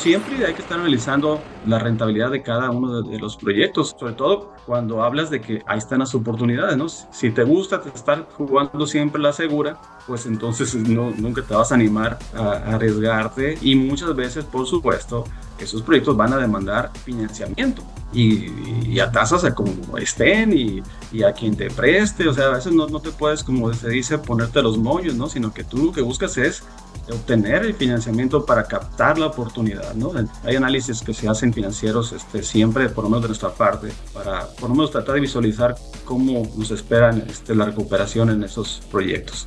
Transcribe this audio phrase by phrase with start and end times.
[0.00, 4.54] siempre hay que estar analizando la rentabilidad de cada uno de, los proyectos, sobre todo
[4.64, 6.88] cuando hablas de que ahí están las oportunidades, ¿no?
[6.88, 11.74] Si te gusta estar jugando siempre la segura, pues entonces no, nunca te vas a
[11.74, 15.24] animar a, arriesgarte y muchas veces, por supuesto,
[15.58, 17.82] esos proyectos van a demandar financiamiento
[18.12, 20.82] y, a tasas a como estén y,
[21.12, 23.88] y, a quien te preste, o sea, a veces no, no te puedes, como se
[23.88, 25.28] dice, ponerte los moños, ¿no?
[25.28, 26.62] Sino que tú lo que buscas es
[27.10, 30.12] obtener el financiamiento para captar la oportunidad, ¿no?
[30.44, 34.46] Hay análisis que se hacen financieros este, siempre, por lo menos de nuestra parte, para
[34.48, 35.74] por lo menos tratar de visualizar
[36.04, 39.46] cómo nos esperan este, la recuperación en esos proyectos.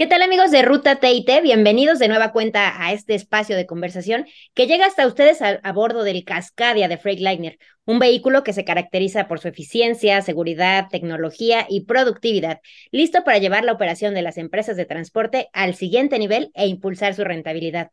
[0.00, 1.28] ¿Qué tal amigos de Ruta TIT?
[1.42, 6.04] Bienvenidos de nueva cuenta a este espacio de conversación que llega hasta ustedes a, bordo
[6.04, 11.84] del Cascadia de Freightliner, un vehículo que se caracteriza por su eficiencia, seguridad, tecnología y
[11.84, 16.66] productividad, listo para llevar la operación de las empresas de transporte al siguiente nivel e
[16.66, 17.90] impulsar su rentabilidad.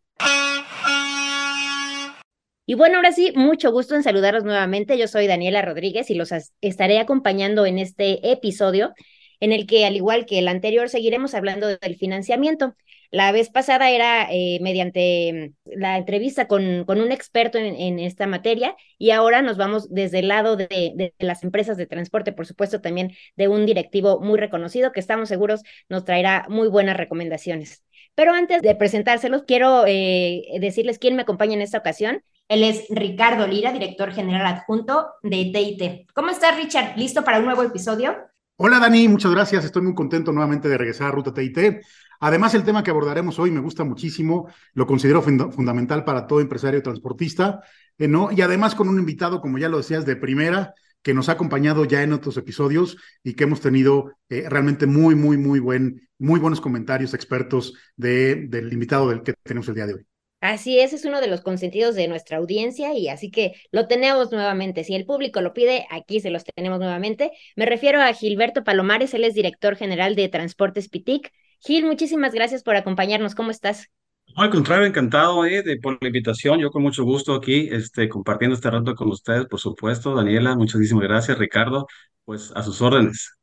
[2.66, 4.97] Y bueno, ahora sí, mucho gusto en saludarlos nuevamente.
[4.97, 8.94] Yo soy Daniela Rodríguez y los estaré acompañando en este episodio
[9.39, 12.75] en el que, al igual que el anterior, seguiremos hablando del financiamiento.
[13.11, 18.27] La vez pasada era eh, mediante mm, la entrevista con, con un experto en, esta
[18.27, 22.45] materia y ahora nos vamos desde el lado de, de, las empresas de transporte, por
[22.45, 27.83] supuesto también de un directivo muy reconocido que estamos seguros nos traerá muy buenas recomendaciones.
[28.16, 32.23] Pero antes de presentárselos, quiero eh, decirles quién me acompaña en esta ocasión.
[32.50, 36.12] Él es Ricardo Lira, director general adjunto de TIT.
[36.13, 36.97] ¿Cómo estás, Richard?
[36.97, 38.17] ¿Listo para un nuevo episodio?
[38.59, 39.66] Hola Dani, muchas gracias.
[39.66, 41.81] Estoy muy contento nuevamente de regresar a Ruta TIT.
[42.19, 46.81] Además, el tema que abordaremos hoy me gusta muchísimo, lo considero fundamental para todo empresario
[46.81, 47.62] transportista,
[48.00, 48.31] eh, ¿no?
[48.31, 50.73] Y además con un invitado, como ya lo decías, de primera,
[51.03, 55.13] que nos ha acompañado ya en otros episodios y que hemos tenido eh, realmente muy,
[55.13, 59.85] muy, muy buen, muy buenos comentarios expertos de, del invitado del que tenemos el día
[59.85, 60.16] de hoy.
[60.40, 64.31] Así es, es uno de los consentidos de nuestra audiencia y así que lo tenemos
[64.31, 64.84] nuevamente.
[64.84, 67.31] Si el público lo pide, aquí se los tenemos nuevamente.
[67.56, 71.31] Me refiero a Gilberto Palomares, él es director general de Transportes Pitic.
[71.59, 73.34] Gil, muchísimas gracias por acompañarnos.
[73.34, 73.88] ¿Cómo estás?
[74.36, 76.59] Al contrario, encantado eh, de, por la invitación.
[76.59, 80.14] Yo con mucho gusto aquí este, compartiendo este rato con ustedes, por supuesto.
[80.14, 81.40] Daniela, muchísimas gracias.
[81.40, 81.88] Ricardo,
[82.25, 83.37] pues a sus órdenes.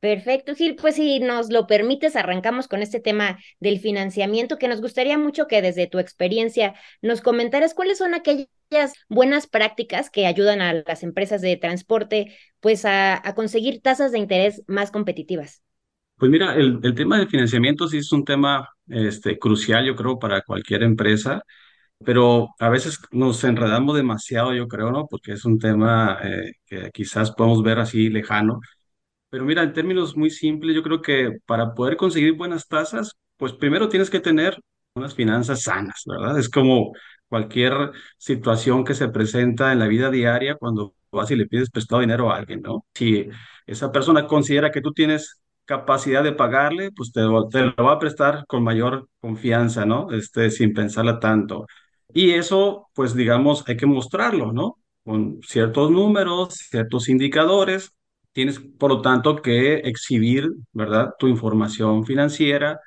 [0.00, 0.76] Perfecto, Gil.
[0.76, 5.48] Pues si nos lo permites, arrancamos con este tema del financiamiento, que nos gustaría mucho
[5.48, 8.48] que desde tu experiencia nos comentaras cuáles son aquellas
[9.08, 14.62] buenas prácticas que ayudan a las empresas de transporte pues a, conseguir tasas de interés
[14.68, 15.62] más competitivas.
[16.16, 20.42] Pues mira, el, tema del financiamiento sí es un tema este, crucial, yo creo, para
[20.42, 21.42] cualquier empresa,
[22.04, 25.06] pero a veces nos enredamos demasiado, yo creo, ¿no?
[25.08, 28.60] Porque es un tema eh, que quizás podemos ver así lejano
[29.30, 33.52] pero mira, en términos muy simples, yo creo que para poder conseguir buenas tasas, pues
[33.52, 34.58] primero tienes que tener
[34.94, 36.38] unas finanzas sanas, ¿verdad?
[36.38, 36.92] Es como
[37.28, 42.00] cualquier situación que se presenta en la vida diaria cuando vas y le pides prestado
[42.00, 42.84] dinero a alguien, ¿no?
[42.94, 43.28] Si
[43.66, 47.98] esa persona considera que tú tienes capacidad de pagarle, pues te, te lo va a
[47.98, 50.10] prestar con mayor confianza, ¿no?
[50.12, 51.66] Este, sin pensarla tanto.
[52.12, 54.78] Y eso, pues digamos, hay que mostrarlo, ¿no?
[55.04, 57.92] Con ciertos números, ciertos indicadores
[58.38, 62.78] Tienes, por lo tanto, que exhibir, ¿verdad?, tu información financiera.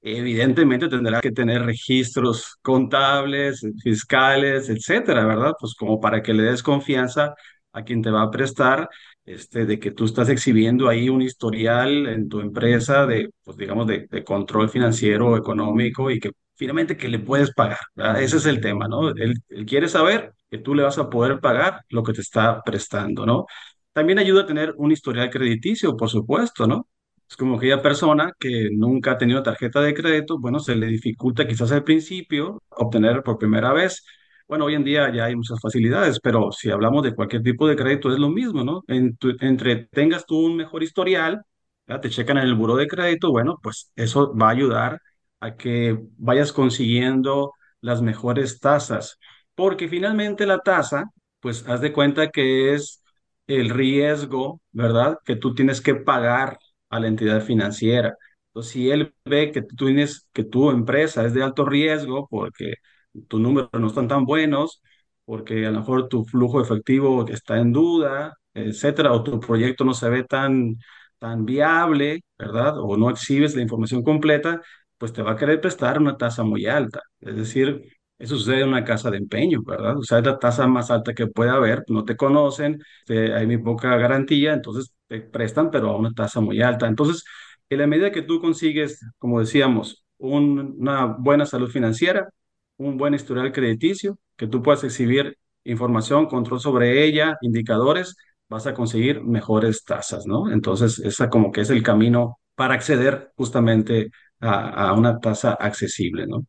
[0.00, 5.52] Evidentemente tendrás que tener registros contables, fiscales, etcétera, ¿verdad?
[5.60, 7.34] Pues como para que le des confianza
[7.72, 8.88] a quien te va a prestar,
[9.24, 13.86] este, de que tú estás exhibiendo ahí un historial en tu empresa de, pues digamos,
[13.86, 17.78] de, control financiero económico y que finalmente que le puedes pagar.
[18.18, 19.10] Ese es el tema, ¿no?
[19.10, 23.24] él quiere saber que tú le vas a poder pagar lo que te está prestando,
[23.24, 23.46] ¿no?
[23.96, 26.86] También ayuda a tener un historial crediticio, por supuesto, ¿no?
[27.28, 31.46] Es como aquella persona que nunca ha tenido tarjeta de crédito, bueno, se le dificulta
[31.48, 34.04] quizás al principio obtener por primera vez.
[34.48, 37.74] Bueno, hoy en día ya hay muchas facilidades, pero si hablamos de cualquier tipo de
[37.74, 38.82] crédito es lo mismo, ¿no?
[38.88, 41.42] entre tengas tú un mejor historial,
[41.86, 45.00] ya te checan en el buro de crédito, bueno, pues eso va a ayudar
[45.40, 49.18] a que vayas consiguiendo las mejores tasas,
[49.54, 51.04] porque finalmente la tasa,
[51.40, 53.02] pues haz de cuenta que es
[53.46, 55.18] el riesgo, ¿verdad?
[55.24, 56.58] Que tú tienes que pagar
[56.90, 58.16] a la entidad financiera.
[58.48, 62.74] Entonces, si él ve que tú tienes, que tu empresa es de alto riesgo porque
[63.28, 64.82] tus números no están tan buenos,
[65.24, 69.94] porque a lo mejor tu flujo efectivo está en duda, etcétera, o tu proyecto no
[69.94, 70.76] se ve tan,
[71.18, 72.78] tan viable, ¿verdad?
[72.78, 74.60] O no exhibes la información completa,
[74.98, 77.00] pues te va a querer prestar una tasa muy alta.
[77.20, 77.82] Es decir,
[78.18, 79.96] eso sucede en una casa de empeño, ¿verdad?
[79.98, 83.58] O sea, es la tasa más alta que puede haber, no te conocen, hay muy
[83.58, 86.86] poca garantía, entonces te prestan, pero a una tasa muy alta.
[86.86, 87.24] Entonces,
[87.68, 92.28] en la medida que tú consigues, como decíamos, un- una buena salud financiera,
[92.78, 98.16] un buen historial crediticio, que tú puedas exhibir información, control sobre ella, indicadores,
[98.48, 100.50] vas a conseguir mejores tasas, ¿no?
[100.52, 104.10] Entonces, esa como que es el camino para acceder justamente
[104.40, 106.46] a una tasa accesible, ¿no?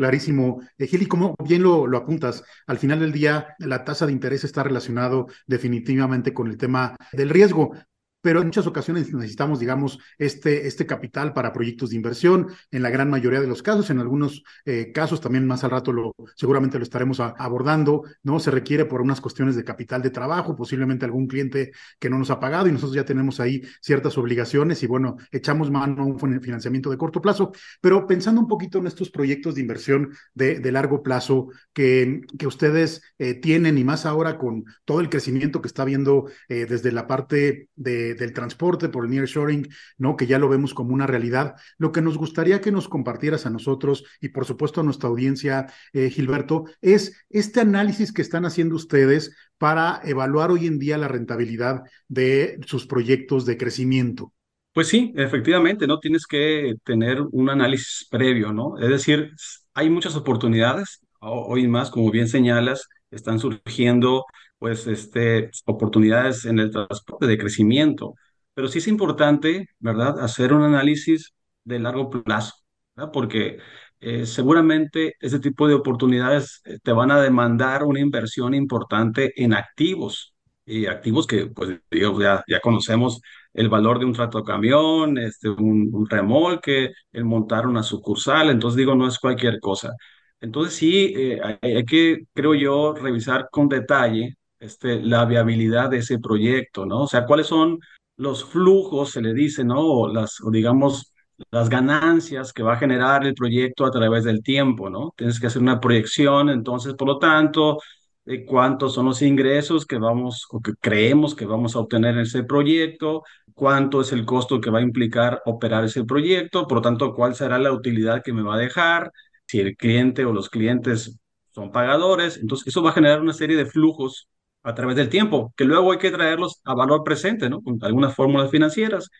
[0.00, 0.62] Clarísimo.
[0.78, 4.44] Eh, Gil, como bien lo, lo apuntas, al final del día la tasa de interés
[4.44, 7.72] está relacionado definitivamente con el tema del riesgo,
[8.20, 12.90] pero en muchas ocasiones necesitamos, digamos, este, este capital para proyectos de inversión, en la
[12.90, 16.78] gran mayoría de los casos, en algunos eh, casos también más al rato lo, seguramente
[16.78, 18.40] lo estaremos abordando, ¿no?
[18.40, 22.30] Se requiere por unas cuestiones de capital de trabajo, posiblemente algún cliente que no nos
[22.30, 26.18] ha pagado y nosotros ya tenemos ahí ciertas obligaciones y bueno, echamos mano a un
[26.18, 30.72] financiamiento de corto plazo, pero pensando un poquito en estos proyectos de inversión de, de
[30.72, 35.68] largo plazo que, que ustedes eh, tienen y más ahora con todo el crecimiento que
[35.68, 39.68] está viendo eh, desde la parte de, del transporte por el nearshoring,
[39.98, 40.16] ¿no?
[40.16, 41.56] Que ya lo vemos como una realidad.
[41.78, 45.66] Lo que nos gustaría que nos compartieras a nosotros y por supuesto a nuestra audiencia,
[45.92, 51.08] eh, Gilberto, es este análisis que están haciendo ustedes para evaluar hoy en día la
[51.08, 54.32] rentabilidad de sus proyectos de crecimiento.
[54.72, 55.98] Pues sí, efectivamente, ¿no?
[55.98, 58.78] Tienes que tener un análisis previo, ¿no?
[58.78, 59.32] Es decir,
[59.74, 64.24] hay muchas oportunidades, hoy más, como bien señalas, están surgiendo,
[64.60, 68.14] pues, este, oportunidades en el transporte de crecimiento,
[68.54, 71.34] pero sí es importante, ¿verdad?, hacer un análisis
[71.64, 72.54] de largo plazo,
[72.96, 73.12] ¿verdad?
[73.12, 73.58] Porque
[74.00, 79.54] eh, seguramente ese tipo de oportunidades eh, te van a demandar una inversión importante en
[79.54, 80.34] activos,
[80.66, 83.20] y activos que, pues, ya, ya conocemos
[83.54, 88.94] el valor de un tractocamión, este, un, un remolque, el montar una sucursal, entonces digo,
[88.94, 89.92] no es cualquier cosa.
[90.40, 95.98] Entonces sí, eh, hay, hay que, creo yo, revisar con detalle este, la viabilidad de
[95.98, 97.02] ese proyecto, ¿no?
[97.02, 97.80] O sea, cuáles son
[98.16, 99.80] los flujos, se le dice, ¿no?
[99.80, 101.14] O las, digamos,
[101.50, 105.14] las ganancias que va a generar el proyecto a través del tiempo, ¿no?
[105.16, 107.78] Tienes que hacer una proyección, entonces, por lo tanto,
[108.24, 112.20] de cuántos son los ingresos que vamos o que creemos que vamos a obtener en
[112.20, 113.22] ese proyecto,
[113.54, 117.34] cuánto es el costo que va a implicar operar ese proyecto, por lo tanto, cuál
[117.34, 119.10] será la utilidad que me va a dejar,
[119.46, 121.18] si el cliente o los clientes
[121.54, 122.36] son pagadores.
[122.38, 124.28] Entonces, eso va a generar una serie de flujos
[124.62, 127.62] a través del tiempo, que luego hay que traerlos a valor presente, ¿no?
[127.62, 129.10] Con algunas fórmulas financieras.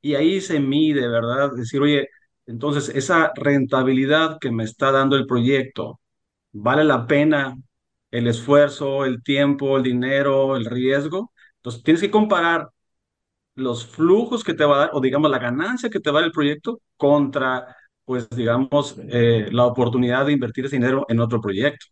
[0.00, 1.52] Y ahí se mide, ¿verdad?
[1.56, 2.08] Decir, oye,
[2.46, 6.00] entonces, esa rentabilidad que me está dando el proyecto,
[6.52, 7.56] ¿vale la pena
[8.10, 11.32] el esfuerzo, el tiempo, el dinero, el riesgo?
[11.58, 12.68] Entonces, tienes que comparar
[13.54, 16.22] los flujos que te va a dar, o digamos la ganancia que te va a
[16.22, 21.40] dar el proyecto contra, pues digamos, eh, la oportunidad de invertir ese dinero en otro
[21.40, 21.86] proyecto,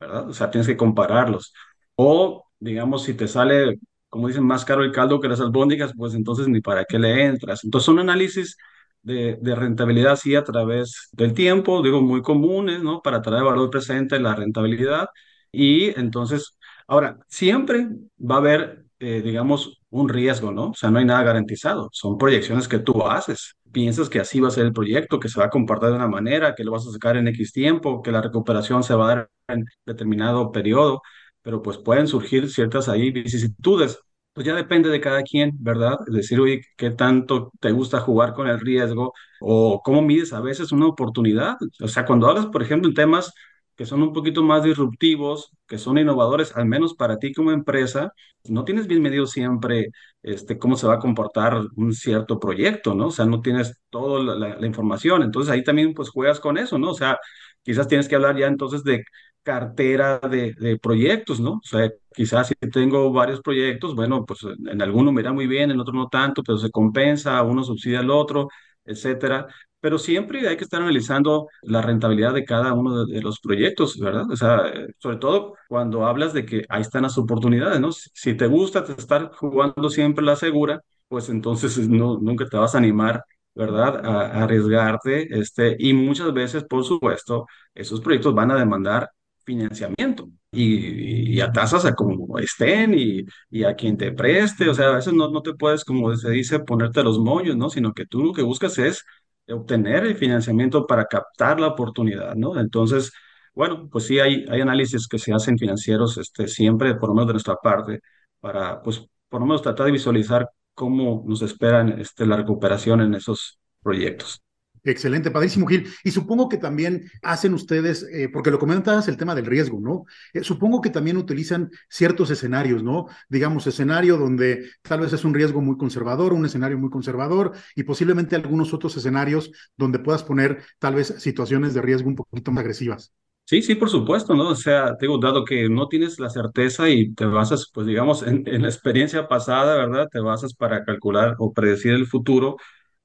[0.00, 0.28] ¿verdad?
[0.30, 1.54] O sea, tienes que compararlos.
[1.96, 3.78] O, digamos, si te sale,
[4.08, 7.24] como dicen, más caro el caldo que las albóndigas, pues entonces ni para qué le
[7.24, 7.64] entras.
[7.64, 8.56] Entonces, son análisis
[9.02, 13.00] de, de rentabilidad, sí, a través del tiempo, digo, muy comunes, ¿no?
[13.02, 15.08] Para traer valor presente la rentabilidad.
[15.50, 17.88] Y entonces, ahora, siempre
[18.18, 20.70] va a haber, eh, digamos, un riesgo, ¿no?
[20.70, 21.88] O sea, no hay nada garantizado.
[21.92, 23.54] Son proyecciones que tú haces.
[23.72, 26.08] Piensas que así va a ser el proyecto, que se va a comportar de una
[26.08, 29.14] manera, que lo vas a sacar en X tiempo, que la recuperación se va a
[29.16, 31.02] dar en determinado periodo,
[31.42, 33.98] pero pues pueden surgir ciertas ahí vicisitudes.
[34.32, 35.98] Pues ya depende de cada quien, ¿verdad?
[36.06, 39.12] Es decir, oye, ¿qué tanto te gusta jugar con el riesgo?
[39.40, 41.56] O cómo mides a veces una oportunidad.
[41.82, 43.32] O sea, cuando hablas, por ejemplo, en temas
[43.76, 48.12] que son un poquito más disruptivos, que son innovadores, al menos para ti como empresa,
[48.48, 49.88] no tienes bien medido siempre
[50.22, 53.06] este, cómo se va a comportar un cierto proyecto, ¿no?
[53.08, 55.22] O sea, no tienes toda la, la, la información.
[55.22, 56.90] Entonces ahí también pues juegas con eso, ¿no?
[56.90, 57.18] O sea,
[57.62, 59.04] quizás tienes que hablar ya entonces de
[59.42, 61.52] cartera de, de, proyectos, ¿no?
[61.54, 65.70] O sea, quizás si tengo varios proyectos, bueno, pues en alguno me irá muy bien,
[65.70, 68.48] en otro no tanto, pero se compensa, uno subsidia al otro,
[68.84, 69.46] etcétera.
[69.80, 73.98] Pero siempre hay que estar analizando la rentabilidad de cada uno de, de los proyectos,
[73.98, 74.30] ¿verdad?
[74.30, 74.62] O sea,
[74.98, 77.90] sobre todo cuando hablas de que ahí están las oportunidades, ¿no?
[77.92, 82.74] Si, si te gusta estar jugando siempre la segura, pues entonces no, nunca te vas
[82.74, 84.04] a animar ¿verdad?
[84.06, 89.10] A, a, arriesgarte, este, y muchas veces, por supuesto, esos proyectos van a demandar
[89.44, 94.88] financiamiento y, a tasas a como estén y, y, a quien te preste, o sea,
[94.88, 97.70] a veces no, no te puedes, como se dice, ponerte los moños, ¿no?
[97.70, 99.04] Sino que tú lo que buscas es
[99.48, 102.58] obtener el financiamiento para captar la oportunidad, ¿no?
[102.58, 103.12] Entonces,
[103.54, 107.28] bueno, pues sí hay, hay análisis que se hacen financieros este, siempre, por lo menos
[107.28, 108.00] de nuestra parte,
[108.40, 113.14] para, pues, por lo menos tratar de visualizar cómo nos esperan este, la recuperación en
[113.14, 114.42] esos proyectos.
[114.84, 115.88] Excelente, padrísimo, Gil.
[116.02, 120.06] Y supongo que también hacen ustedes, eh, porque lo comentabas el tema del riesgo, ¿no?
[120.32, 123.06] Eh, supongo que también utilizan ciertos escenarios, ¿no?
[123.28, 127.84] Digamos, escenario donde tal vez es un riesgo muy conservador, un escenario muy conservador y
[127.84, 132.62] posiblemente algunos otros escenarios donde puedas poner tal vez situaciones de riesgo un poquito más
[132.62, 133.12] agresivas.
[133.44, 134.48] Sí, sí, por supuesto, ¿no?
[134.50, 138.22] O sea, te digo, dado que no tienes la certeza y te basas, pues digamos,
[138.22, 140.08] en, en la experiencia pasada, ¿verdad?
[140.10, 142.56] Te basas para calcular o predecir el futuro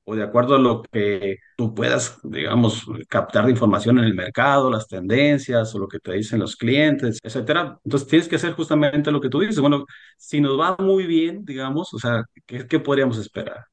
[0.10, 4.72] o de acuerdo a lo que tú puedas, digamos, captar de información en el mercado,
[4.72, 7.78] las tendencias o lo que te dicen los clientes, etcétera.
[7.84, 9.60] Entonces tienes que hacer justamente lo que tú dices.
[9.60, 9.86] Bueno,
[10.18, 13.66] si nos va muy bien, digamos, o sea, ¿qué, qué podríamos esperar?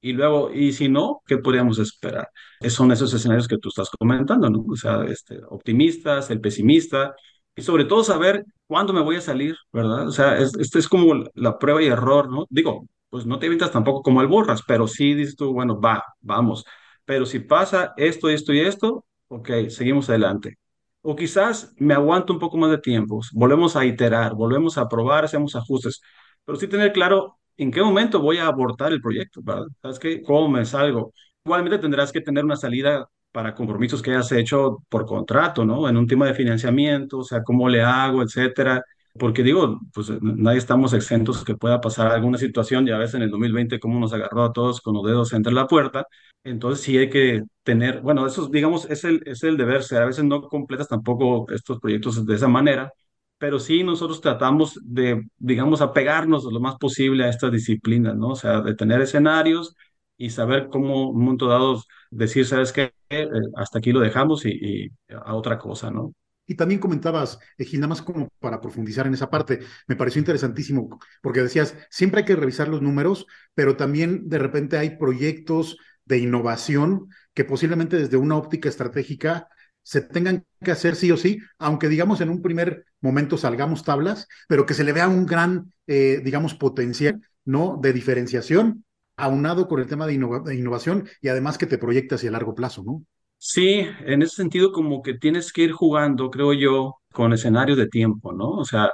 [0.00, 2.28] Y luego, y si no, ¿qué podríamos esperar?
[2.60, 4.64] Esos son esos escenarios que tú estás comentando, ¿no?
[4.68, 7.14] O sea, este, optimistas, el pesimista,
[7.56, 10.08] y sobre todo saber cuándo me voy a salir, ¿verdad?
[10.08, 12.46] O sea, es, esto es como la prueba y error, ¿no?
[12.50, 16.04] Digo, pues no te evitas tampoco como el borras, pero sí dices tú, bueno, va,
[16.20, 16.64] vamos.
[17.04, 20.58] Pero si pasa esto, esto y esto, ok, seguimos adelante.
[21.02, 25.24] O quizás me aguanto un poco más de tiempo, volvemos a iterar, volvemos a probar,
[25.24, 26.00] hacemos ajustes,
[26.44, 29.66] pero sí tener claro en qué momento voy a abortar el proyecto, ¿verdad?
[29.82, 30.22] ¿Sabes qué?
[30.22, 31.12] ¿Cómo me salgo?
[31.44, 35.88] Igualmente tendrás que tener una salida para compromisos que hayas hecho por contrato, ¿no?
[35.88, 38.82] En un tema de financiamiento, o sea, cómo le hago, etcétera
[39.18, 43.30] porque digo, pues nadie estamos exentos que pueda pasar alguna situación, ya ves en el
[43.30, 46.06] 2020 cómo nos agarró a todos con los dedos entre la puerta,
[46.44, 50.06] entonces sí hay que tener, bueno, eso digamos es el, es el deber ser, a
[50.06, 52.92] veces no completas tampoco estos proyectos de esa manera,
[53.38, 58.30] pero sí nosotros tratamos de, digamos, apegarnos lo más posible a estas disciplinas, ¿no?
[58.30, 59.74] O sea, de tener escenarios
[60.16, 62.92] y saber cómo un momento dado decir, ¿sabes qué?
[63.10, 64.50] Eh, hasta aquí lo dejamos y,
[64.86, 66.12] y a otra cosa, ¿no?
[66.48, 70.98] Y también comentabas, Gil, nada más como para profundizar en esa parte, me pareció interesantísimo,
[71.22, 75.76] porque decías, siempre hay que revisar los números, pero también de repente hay proyectos
[76.06, 79.48] de innovación que posiblemente desde una óptica estratégica
[79.82, 84.26] se tengan que hacer sí o sí, aunque digamos en un primer momento salgamos tablas,
[84.48, 87.78] pero que se le vea un gran, eh, digamos, potencial, ¿no?
[87.80, 88.84] De diferenciación,
[89.16, 92.82] aunado con el tema de, de innovación y además que te proyecta hacia largo plazo,
[92.84, 93.04] ¿no?
[93.40, 97.86] Sí, en ese sentido como que tienes que ir jugando, creo yo, con escenarios de
[97.88, 98.50] tiempo, ¿no?
[98.50, 98.90] O sea,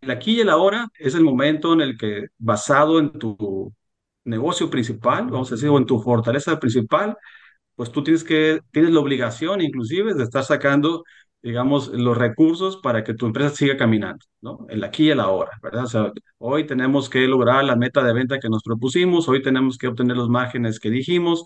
[0.00, 3.72] el aquí y el ahora es el momento en el que, basado en tu
[4.24, 7.16] negocio principal, vamos a decir, o en tu fortaleza principal,
[7.76, 11.04] pues tú tienes que, tienes la obligación inclusive de estar sacando,
[11.42, 14.66] digamos, los recursos para que tu empresa siga caminando, ¿no?
[14.70, 15.84] El aquí y el ahora, ¿verdad?
[15.84, 19.78] O sea, hoy tenemos que lograr la meta de venta que nos propusimos, hoy tenemos
[19.78, 21.44] que obtener los márgenes que dijimos,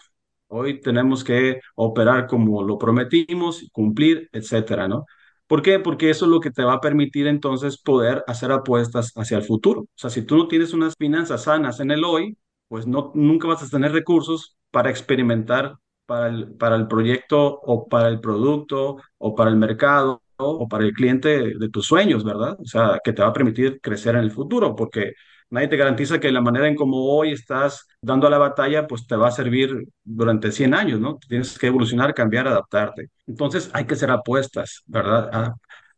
[0.53, 5.07] hoy tenemos que operar como lo prometimos, cumplir, etcétera, ¿no?
[5.47, 5.79] ¿Por qué?
[5.81, 9.45] Porque eso es lo que te va a permitir entonces poder hacer apuestas hacia el
[9.45, 9.83] futuro.
[9.83, 13.49] O sea, si tú no tienes unas finanzas sanas en el hoy, pues no, nunca
[13.49, 18.97] vas a tener recursos para experimentar para el, para el proyecto o para el producto
[19.19, 22.57] o para el mercado o para el cliente de tus sueños, ¿verdad?
[22.61, 25.13] O sea, que te va a permitir crecer en el futuro, porque
[25.51, 29.07] nadie te garantiza que la manera en como hoy estás dando a la batalla, pues
[29.07, 31.19] te va a servir durante 100 años, ¿no?
[31.29, 33.11] Tienes que evolucionar, cambiar, adaptarte.
[33.27, 35.31] Entonces hay que hacer apuestas, ¿verdad?
[35.33, 35.55] Ah,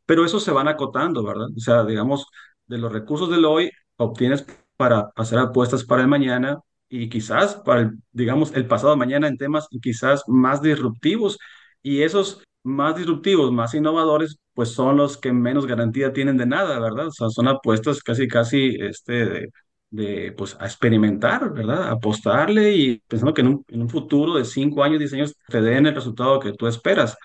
[0.07, 1.49] pero eso se van acotando, ¿verdad?
[1.57, 2.27] O sea, digamos,
[2.67, 4.45] de los recursos del hoy obtienes
[4.77, 9.69] para hacer apuestas para el mañana y quizás para, digamos, el pasado mañana en temas
[9.83, 11.39] quizás más disruptivos.
[11.83, 16.81] Y esos más disruptivos, más innovadores, pues son los que menos garantía tienen de nada,
[16.81, 17.09] ¿verdad?
[17.09, 19.51] O sea, son apuestas casi, casi, este, de,
[19.91, 21.91] de pues, a experimentar, ¿verdad?
[21.91, 25.61] Apostarle y pensando que en un, en un futuro de cinco años, diez años, te
[25.63, 27.17] den el resultado que tú esperas.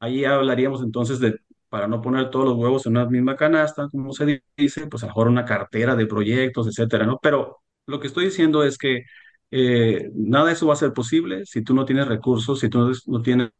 [0.00, 4.12] Ahí hablaríamos entonces de, para no poner todos los huevos en una misma canasta, como
[4.12, 7.18] se dice, pues a lo mejor una cartera de proyectos, etcétera, ¿no?
[7.22, 9.02] Pero lo que estoy diciendo es que
[9.50, 12.92] eh, nada de eso va a ser posible si tú no tienes recursos, si tú
[13.06, 13.50] no tienes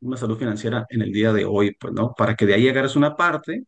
[0.00, 2.14] una salud financiera en el día de hoy, pues, ¿no?
[2.16, 3.64] Para que de ahí agarres una parte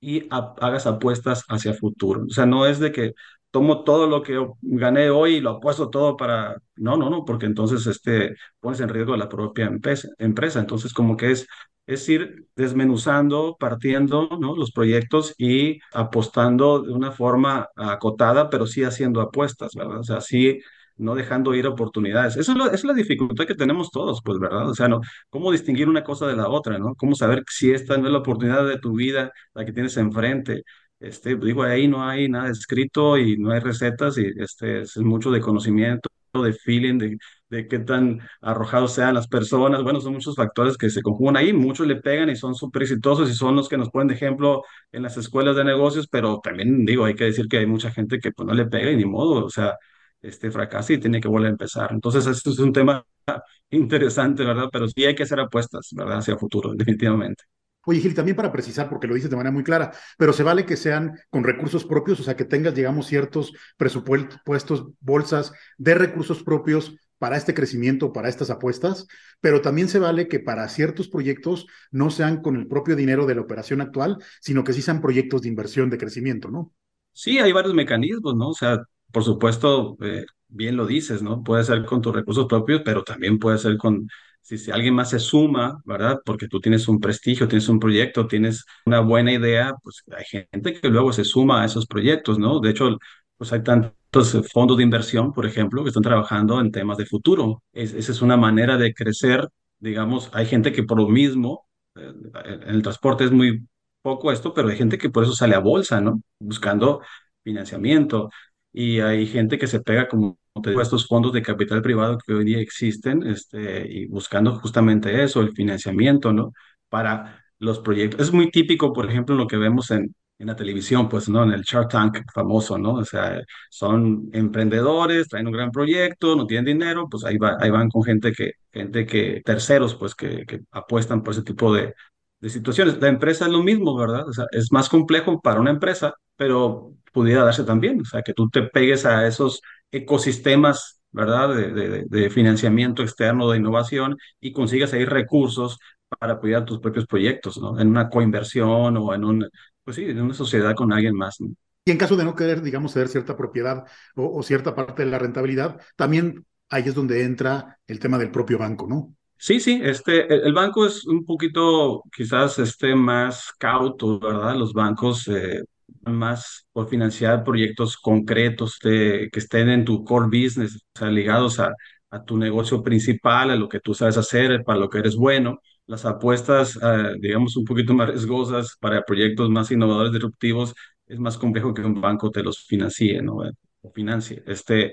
[0.00, 2.24] y hagas apuestas hacia futuro.
[2.28, 3.12] O sea, no es de que
[3.50, 6.56] tomo todo lo que gané hoy y lo apuesto todo para...
[6.76, 10.08] No, no, no, porque entonces este, pones en riesgo la propia empresa.
[10.18, 10.60] empresa.
[10.60, 11.46] Entonces, como que es,
[11.86, 14.56] es ir desmenuzando, partiendo ¿no?
[14.56, 19.98] los proyectos y apostando de una forma acotada, pero sí haciendo apuestas, ¿verdad?
[19.98, 20.60] O sea, sí
[21.00, 22.36] no dejando ir oportunidades.
[22.36, 24.68] Eso es, la dificultad que tenemos todos, pues, ¿verdad?
[24.68, 25.00] O sea, ¿no?
[25.30, 26.94] ¿Cómo distinguir una cosa de la otra, ¿no?
[26.96, 30.64] ¿Cómo saber si esta no es la oportunidad de tu vida, la que tienes enfrente?
[31.00, 35.30] Este, digo, ahí no hay nada escrito y no hay recetas y este, es mucho
[35.30, 39.82] de conocimiento de feeling, de, de qué tan arrojados sean las personas.
[39.82, 41.52] Bueno, son muchos factores que se conjugan ahí.
[41.52, 44.62] Muchos le pegan y son súper exitosos y son los que nos ponen de ejemplo
[44.92, 48.20] en las escuelas de negocios, pero también digo, hay que decir que hay mucha gente
[48.20, 49.76] que pues no le pega y ni modo, o sea,
[50.22, 51.90] este fracasa y tiene que volver a empezar.
[51.92, 53.04] Entonces, esto es un tema
[53.70, 54.68] interesante, ¿verdad?
[54.72, 56.18] Pero sí hay que hacer apuestas, ¿verdad?
[56.18, 57.44] Hacia el futuro, definitivamente.
[57.86, 60.66] Oye, Gil, también para precisar, porque lo dices de manera muy clara, pero se vale
[60.66, 66.42] que sean con recursos propios, o sea, que tengas, digamos, ciertos presupuestos, bolsas de recursos
[66.42, 69.06] propios para este crecimiento, para estas apuestas,
[69.40, 73.34] pero también se vale que para ciertos proyectos no sean con el propio dinero de
[73.34, 76.74] la operación actual, sino que sí sean proyectos de inversión, de crecimiento, ¿no?
[77.12, 78.48] Sí, hay varios mecanismos, ¿no?
[78.48, 78.78] O sea,
[79.12, 81.42] por supuesto, eh, bien lo dices, ¿no?
[81.42, 84.08] Puede ser con tus recursos propios, pero también puede ser con,
[84.42, 86.20] si, si alguien más se suma, ¿verdad?
[86.24, 90.74] Porque tú tienes un prestigio, tienes un proyecto, tienes una buena idea, pues hay gente
[90.80, 92.60] que luego se suma a esos proyectos, ¿no?
[92.60, 92.98] De hecho,
[93.36, 97.62] pues hay tantos fondos de inversión, por ejemplo, que están trabajando en temas de futuro.
[97.72, 99.48] Es, esa es una manera de crecer,
[99.78, 102.12] digamos, hay gente que por lo mismo, eh,
[102.44, 103.66] en el transporte es muy
[104.02, 106.22] poco esto, pero hay gente que por eso sale a bolsa, ¿no?
[106.38, 107.02] Buscando
[107.42, 108.30] financiamiento.
[108.72, 112.18] Y hay gente que se pega, como te digo, a estos fondos de capital privado
[112.18, 116.52] que hoy día existen, este, y buscando justamente eso, el financiamiento, ¿no?
[116.88, 118.20] Para los proyectos.
[118.28, 121.42] Es muy típico, por ejemplo, lo que vemos en, en la televisión, pues, ¿no?
[121.42, 122.94] En el Shark Tank famoso, ¿no?
[122.94, 127.70] O sea, son emprendedores, traen un gran proyecto, no tienen dinero, pues ahí, va, ahí
[127.70, 131.94] van con gente que, gente que, terceros, pues, que, que apuestan por ese tipo de,
[132.40, 132.98] de situaciones.
[133.00, 134.24] La empresa es lo mismo, ¿verdad?
[134.52, 138.62] Es más complejo para una empresa, pero pudiera darse también, o sea, que tú te
[138.62, 141.54] pegues a esos ecosistemas, ¿verdad?
[141.54, 145.78] De, de, de financiamiento externo, de innovación y consigas ahí recursos
[146.18, 147.78] para apoyar tus propios proyectos, ¿no?
[147.80, 149.48] En una coinversión o en un,
[149.84, 151.48] pues sí, en una sociedad con alguien más, ¿no?
[151.84, 155.18] Y en caso de no querer, digamos, ceder cierta propiedad o cierta parte de la
[155.18, 159.14] rentabilidad, también ahí es donde entra el tema del propio banco, ¿no?
[159.42, 164.54] Sí, sí, este, el, banco es un poquito quizás este, más cauto, ¿verdad?
[164.56, 165.62] Los bancos eh,
[166.02, 171.72] más por financiar proyectos concretos que estén en tu core business, o sea, ligados a,
[172.10, 175.60] a tu negocio principal, a lo que tú sabes hacer, para lo que eres bueno.
[175.86, 180.74] Las apuestas, eh, digamos, un poquito más riesgosas para proyectos más innovadores, disruptivos,
[181.06, 183.44] es más complejo que un banco te los financie, ¿no?
[183.46, 184.42] Eh, O financie.
[184.46, 184.92] Este,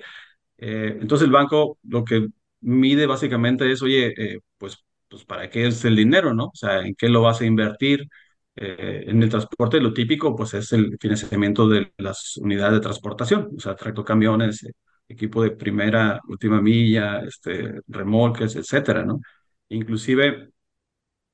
[0.57, 2.27] eh, entonces el banco lo que
[2.61, 4.77] mide básicamente es, oye, eh, pues,
[5.09, 6.45] pues ¿para qué es el dinero, no?
[6.47, 8.07] O sea, ¿en qué lo vas a invertir?
[8.55, 13.49] Eh, en el transporte lo típico pues es el financiamiento de las unidades de transportación,
[13.55, 14.71] o sea, tractocamiones, eh,
[15.07, 19.21] equipo de primera, última milla, este, remolques, etcétera, ¿no?
[19.69, 20.49] Inclusive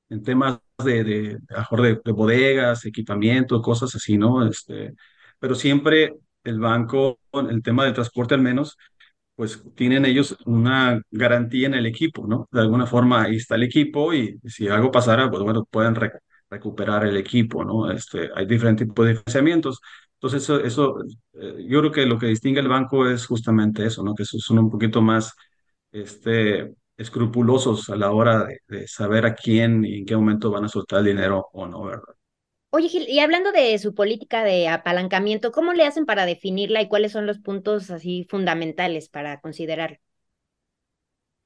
[0.08, 4.46] en temas de, de, de, de bodegas, equipamiento, cosas así, ¿no?
[4.46, 4.94] Este,
[5.38, 8.76] pero siempre el banco, el tema del transporte al menos,
[9.34, 12.48] pues tienen ellos una garantía en el equipo, ¿no?
[12.52, 16.12] De alguna forma ahí está el equipo y si algo pasara, pues bueno, pueden re-
[16.50, 17.90] recuperar el equipo, ¿no?
[17.90, 19.80] Este, hay diferentes tipos de financiamientos.
[20.14, 20.96] Entonces, eso, eso
[21.34, 24.14] eh, yo creo que lo que distingue el banco es justamente eso, ¿no?
[24.14, 25.32] Que son un poquito más,
[25.92, 30.64] este, escrupulosos a la hora de, de saber a quién y en qué momento van
[30.64, 32.14] a soltar el dinero o no, ¿verdad?
[32.76, 36.88] Oye, Gil, y hablando de su política de apalancamiento, ¿cómo le hacen para definirla y
[36.88, 40.00] cuáles son los puntos así fundamentales para considerar?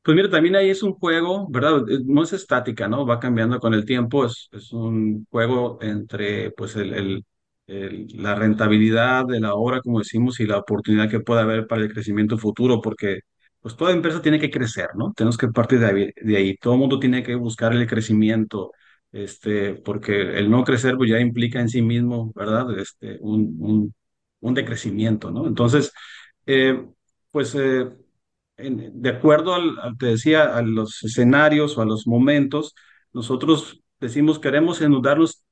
[0.02, 1.80] Pues mira, también ahí es un juego, ¿verdad?
[1.90, 3.04] Eh, No es estática, ¿no?
[3.06, 7.24] Va cambiando con el tiempo, es, un juego entre, pues, el, el-
[7.66, 11.82] el- la rentabilidad de la obra, como decimos, y la oportunidad que puede haber para
[11.82, 13.20] el crecimiento futuro, porque,
[13.60, 15.12] pues, toda empresa tiene que crecer, ¿no?
[15.14, 16.56] Tenemos que partir de ahí, de ahí.
[16.56, 18.72] Todo el mundo tiene que buscar el crecimiento,
[19.12, 22.78] este, porque el no crecer, pues, ya implica en sí mismo, ¿verdad?
[22.78, 23.94] Este, un, un,
[24.40, 25.46] un decrecimiento, ¿no?
[25.46, 25.92] Entonces,
[26.46, 26.86] eh,
[27.30, 27.54] pues...
[27.54, 27.90] eh,
[28.56, 32.74] de acuerdo al, al- te decía, a los escenarios o a los momentos,
[33.12, 35.44] nosotros decimos queremos endeudarnos,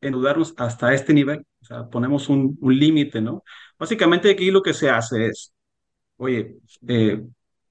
[0.00, 3.42] endeudarnos hasta este nivel, o sea, ponemos un, un límite, ¿no?
[3.78, 5.52] Básicamente aquí lo que se hace es,
[6.16, 6.56] oye,
[6.88, 7.22] eh,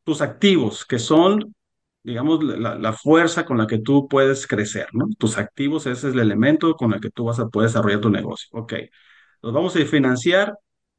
[0.03, 1.55] tus activos, que son,
[2.03, 5.07] digamos, la, la fuerza con la que tú puedes crecer, ¿no?
[5.17, 8.09] Tus activos, ese es el elemento con el que tú vas a poder desarrollar tu
[8.09, 8.47] negocio.
[8.53, 8.73] Ok,
[9.41, 10.57] los vamos a financiar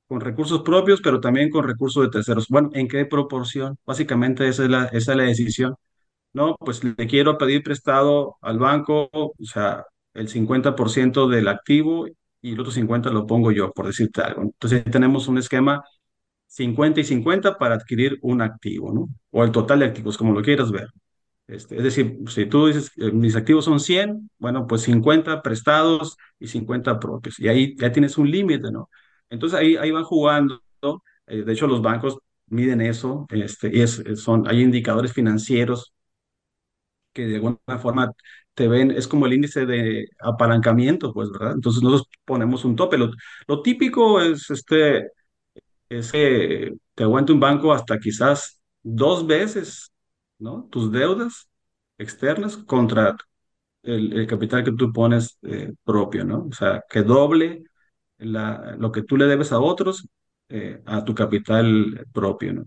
[0.08, 2.48] con recursos propios, pero también con recursos de terceros.
[2.48, 3.78] Bueno, ¿en qué proporción?
[3.86, 5.74] Básicamente esa es la, esa es la decisión.
[6.32, 12.06] No, pues le quiero pedir prestado al banco, o sea, el 50% del activo
[12.42, 14.42] y el otro 50% lo pongo yo, por decirte algo.
[14.42, 15.84] Entonces tenemos un esquema
[16.54, 19.08] 50 y 50 para adquirir un activo, ¿no?
[19.30, 20.88] O el total de activos, como lo quieras ver.
[21.48, 26.16] Este, es decir, si tú dices, eh, mis activos son 100, bueno, pues 50 prestados
[26.38, 27.38] y 50 propios.
[27.40, 28.88] Y ahí ya tienes un límite, ¿no?
[29.30, 30.62] Entonces ahí, ahí van jugando.
[31.26, 33.86] Eh, de hecho, los bancos miden eso, este, y
[34.16, 35.92] son, hay indicadores financieros
[37.12, 38.12] que de alguna forma
[38.54, 41.52] te ven, es como el índice de apalancamiento, pues, ¿verdad?
[41.54, 42.96] Entonces nosotros ponemos un tope.
[42.98, 45.08] Lo típico es, este,
[45.98, 49.92] es que te aguante un banco hasta quizás dos veces,
[50.38, 50.68] ¿no?
[50.70, 51.48] Tus deudas
[51.98, 53.16] externas contra
[53.82, 56.46] el, el capital que tú pones eh, propio, ¿no?
[56.50, 57.64] O sea, que doble
[58.18, 60.06] la, lo que tú le debes a otros
[60.48, 62.64] eh, a tu capital propio, ¿no?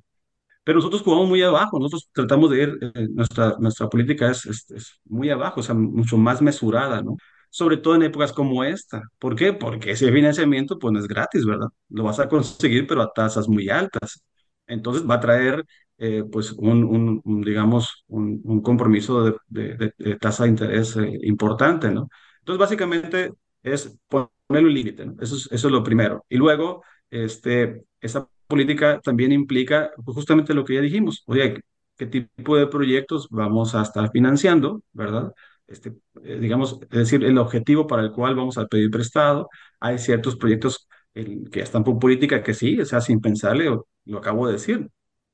[0.64, 4.70] Pero nosotros jugamos muy abajo, nosotros tratamos de ir, eh, nuestra, nuestra política es, es,
[4.72, 7.16] es muy abajo, o sea, mucho más mesurada, ¿no?
[7.50, 9.02] Sobre todo en épocas como esta.
[9.20, 9.54] ¿Por qué?
[9.54, 11.68] Porque ese financiamiento, pues no es gratis, ¿verdad?
[11.90, 14.22] Lo vas a conseguir, pero a tasas muy altas.
[14.68, 15.66] Entonces va a traer,
[15.98, 20.50] eh, pues, un, un, un, digamos, un, un compromiso de, de, de, de, tasa de
[20.50, 22.10] interés eh, importante, ¿no?
[22.40, 23.32] Entonces, básicamente
[23.64, 25.16] es ponerle un límite, ¿no?
[25.22, 26.26] Eso es, eso es lo primero.
[26.30, 31.62] Y luego, este, esa política también implica justamente lo que ya dijimos, oye,
[31.98, 35.34] ¿qué tipo de proyectos vamos a estar financiando, verdad?
[35.68, 39.50] Este, eh, digamos, es decir, el objetivo para el cual vamos a pedir prestado.
[39.80, 43.66] Hay ciertos proyectos el, que están por política que sí, o sea, sin pensarle,
[44.06, 44.90] lo acabo de decir.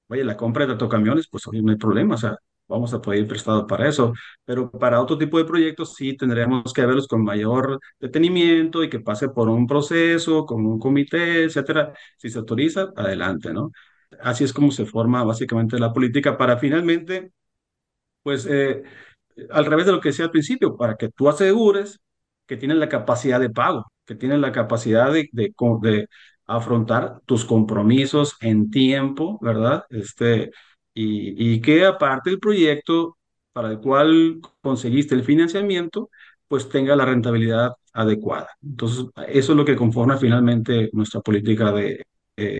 [0.07, 3.27] Oye, la compra de autocamiones, pues hoy no hay problema, o sea, vamos a pedir
[3.27, 4.13] prestado para eso,
[4.45, 8.99] pero para otro tipo de proyectos sí tendríamos que verlos con mayor detenimiento y que
[8.99, 11.93] pase por un proceso, con un comité, etcétera.
[12.17, 13.71] Si se autoriza, adelante, ¿no?
[14.21, 17.31] Así es como se forma básicamente la política para finalmente,
[18.23, 18.83] pues, eh,
[19.51, 21.99] al revés de lo que decía al principio, para que tú asegures
[22.47, 26.07] que tienen la capacidad de pago, que tienen la capacidad de,
[26.45, 29.85] afrontar tus compromisos en tiempo, ¿verdad?
[29.89, 30.51] Este,
[30.93, 33.17] y, y que aparte el proyecto
[33.53, 36.09] para el cual conseguiste el financiamiento,
[36.47, 38.49] pues tenga la rentabilidad adecuada.
[38.61, 42.03] Entonces, eso es lo que conforma finalmente nuestra política de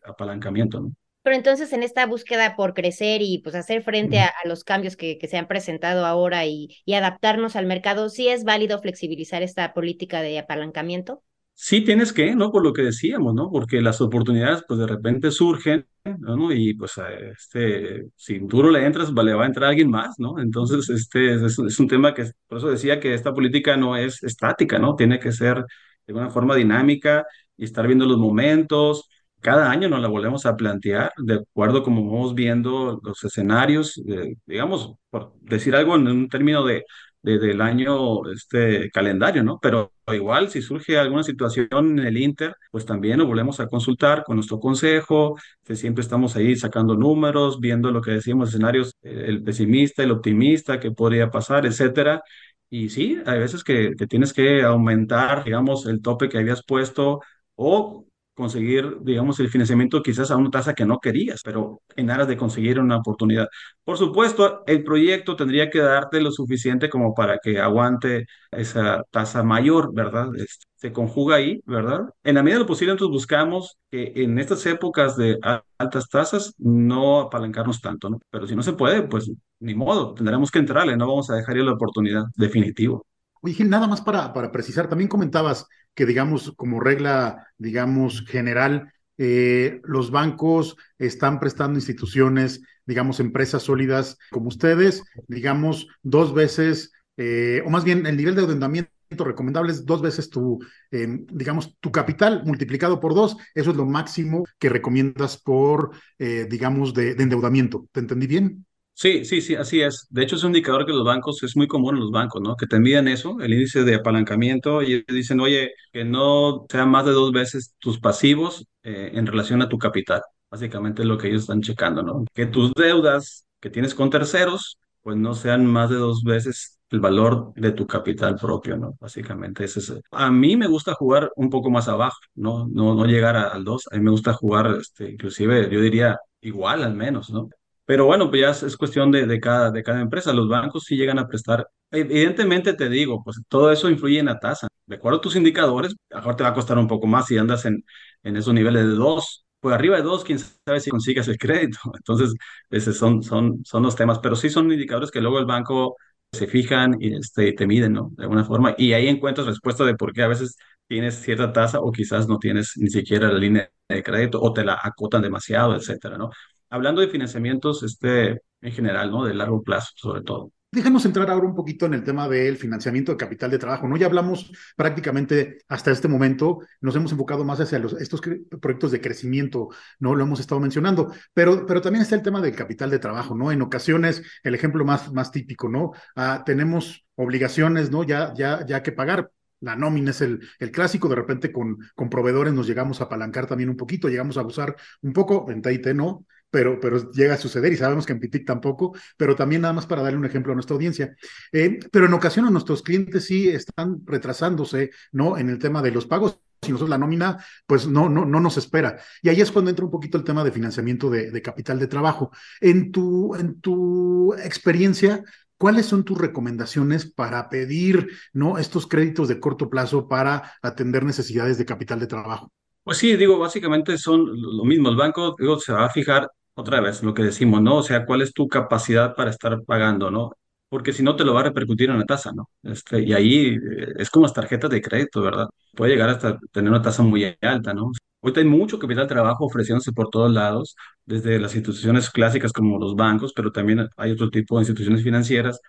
[0.06, 0.94] apalancamiento, ¿no?
[1.24, 4.96] Pero entonces en esta búsqueda por crecer y pues hacer frente a, a los cambios
[4.96, 9.42] que, que, se han presentado ahora y, y, adaptarnos al mercado, ¿sí es válido flexibilizar
[9.42, 11.24] esta política de apalancamiento?
[11.56, 12.52] Sí tienes que, ¿no?
[12.52, 13.50] Por lo que decíamos, ¿no?
[13.52, 15.86] Porque las oportunidades, pues de repente surgen,
[16.20, 16.52] ¿no?
[16.52, 16.94] Y pues,
[17.38, 20.40] este, si duro le entras, le va a entrar alguien más, ¿no?
[20.40, 24.24] Entonces, este es, es, un tema que, por eso decía que esta política no es
[24.24, 24.96] estática, ¿no?
[24.96, 25.64] Tiene que ser
[26.08, 29.10] de una forma dinámica y estar viendo los momentos.
[29.44, 34.36] Cada año nos la volvemos a plantear de acuerdo como vamos viendo los escenarios, eh,
[34.46, 36.86] digamos, por decir algo en un término de
[37.22, 39.60] desde el año este calendario, ¿no?
[39.62, 44.24] Pero igual si surge alguna situación en el Inter, pues también lo volvemos a consultar
[44.26, 49.42] con nuestro consejo, que siempre estamos ahí sacando números, viendo lo que decimos, escenarios, el
[49.44, 52.22] pesimista, el optimista, qué podría pasar, etcétera.
[52.70, 57.22] Y sí, hay veces que, que tienes que aumentar, digamos, el tope que habías puesto
[57.56, 62.28] o conseguir, digamos, el financiamiento quizás a una tasa que no querías, pero en aras
[62.28, 63.48] de conseguir una oportunidad.
[63.84, 69.44] Por supuesto, el proyecto tendría que darte lo suficiente como para que aguante esa tasa
[69.44, 70.30] mayor, ¿verdad?
[70.76, 72.10] Se conjuga ahí, ¿verdad?
[72.24, 75.40] En la medida de lo posible, entonces buscamos que en estas épocas de
[75.78, 78.20] altas tasas no apalancarnos tanto, ¿no?
[78.30, 81.58] Pero si no se puede, pues ni modo, tendremos que entrarle, no vamos a dejar
[81.58, 83.06] ir la oportunidad, definitivo.
[83.42, 89.80] Oye, nada más para, para precisar, también comentabas que, digamos, como regla, digamos, general, eh,
[89.84, 97.70] los bancos están prestando instituciones, digamos, empresas sólidas como ustedes, digamos, dos veces, eh, o
[97.70, 102.44] más bien el nivel de endeudamiento recomendable es dos veces tu, eh, digamos, tu capital
[102.46, 103.38] multiplicado por dos.
[103.54, 107.88] Eso es lo máximo que recomiendas por, eh, digamos, de endeudamiento.
[107.92, 108.66] ¿Te entendí bien?
[108.96, 110.06] Sí, sí, sí, así es.
[110.12, 112.56] De hecho, es un indicador que los bancos, es muy común en los bancos, ¿no?
[112.56, 117.06] Que te miden eso, el índice de apalancamiento, y dicen, oye, que no sea más
[117.06, 120.22] de dos veces tus pasivos eh, en relación a tu capital.
[120.50, 122.24] Básicamente es lo que ellos están checando, ¿no?
[122.34, 127.00] Que tus deudas que tienes con terceros, pues no sean más de dos veces el
[127.00, 128.96] valor de tu capital propio, ¿no?
[129.00, 129.92] Básicamente es.
[130.12, 132.68] A mí me gusta jugar un poco más abajo, ¿no?
[132.72, 133.84] No, no llegar a, al dos.
[133.92, 137.50] A mí me gusta jugar, este, inclusive, yo diría igual al menos, ¿no?
[137.86, 140.34] Pero bueno, pues ya es, es cuestión de, de, cada, de cada empresa.
[140.34, 141.68] Los bancos sí llegan a prestar.
[141.92, 144.68] Evidentemente te digo, pues todo eso influye en la tasa.
[144.86, 147.66] De acuerdo a tus indicadores, mejor te va a costar un poco más si andas
[147.66, 147.84] en,
[148.24, 149.46] en esos niveles de dos.
[149.60, 151.78] Pues arriba de dos, quién sabe si consigas el crédito.
[151.96, 152.34] Entonces,
[152.70, 154.20] esos son, son, son los temas.
[154.20, 155.96] Pero sí son indicadores que luego el banco
[156.32, 158.10] se fijan y este, te miden, ¿no?
[158.16, 158.76] De alguna forma.
[158.78, 160.56] Y ahí encuentras respuesta de por qué a veces
[160.88, 164.64] tienes cierta tasa o quizás no tienes ni siquiera la línea de crédito o te
[164.66, 166.32] la acotan demasiado, etcétera, ¿no?
[166.74, 169.26] Hablando de financiamientos este, en general, ¿no?
[169.26, 170.52] De largo plazo, sobre todo.
[170.72, 173.96] Déjanos entrar ahora un poquito en el tema del financiamiento de capital de trabajo, ¿no?
[173.96, 178.22] Ya hablamos prácticamente hasta este momento, nos hemos enfocado más hacia los, estos
[178.60, 180.16] proyectos de crecimiento, ¿no?
[180.16, 183.52] Lo hemos estado mencionando, pero, pero también está el tema del capital de trabajo, ¿no?
[183.52, 185.92] En ocasiones, el ejemplo más, más típico, ¿no?
[186.16, 188.04] Ah, tenemos obligaciones, ¿no?
[188.04, 192.10] Ya, ya, ya que pagar, la nómina es el, el clásico, de repente con, con
[192.10, 195.88] proveedores nos llegamos a apalancar también un poquito, llegamos a abusar un poco, en TIT
[195.94, 199.74] no, pero, pero llega a suceder y sabemos que en Pitic tampoco, pero también nada
[199.74, 201.16] más para darle un ejemplo a nuestra audiencia.
[201.52, 205.36] Eh, pero en ocasiones nuestros clientes sí están retrasándose, ¿no?
[205.36, 208.56] En el tema de los pagos si nosotros la nómina, pues no, no, no nos
[208.58, 209.00] espera.
[209.24, 211.88] Y ahí es cuando entra un poquito el tema de financiamiento de, de, capital de
[211.88, 212.32] trabajo.
[212.62, 215.24] En tu, en tu experiencia,
[215.58, 218.60] ¿cuáles son tus recomendaciones para pedir ¿no?
[218.60, 222.50] estos créditos de corto plazo para atender necesidades de capital de trabajo?
[222.84, 224.90] Pues sí, digo, básicamente son lo mismo.
[224.90, 227.78] El banco digo, se va a fijar otra vez lo que decimos, ¿no?
[227.78, 230.32] O sea, ¿cuál es tu capacidad para estar pagando, ¿no?
[230.70, 232.50] Porque si no te lo va a repercutir en la tasa, ¿no?
[232.64, 235.48] Este, y ahí eh, es como las tarjetas de crédito, ¿verdad?
[235.76, 237.92] Puede llegar hasta tener una tasa muy alta, ¿no?
[238.22, 242.80] Ahorita hay mucho capital de trabajo ofreciéndose por todos lados, desde las instituciones clásicas como
[242.80, 245.60] los bancos, pero también hay otro tipo de instituciones financieras,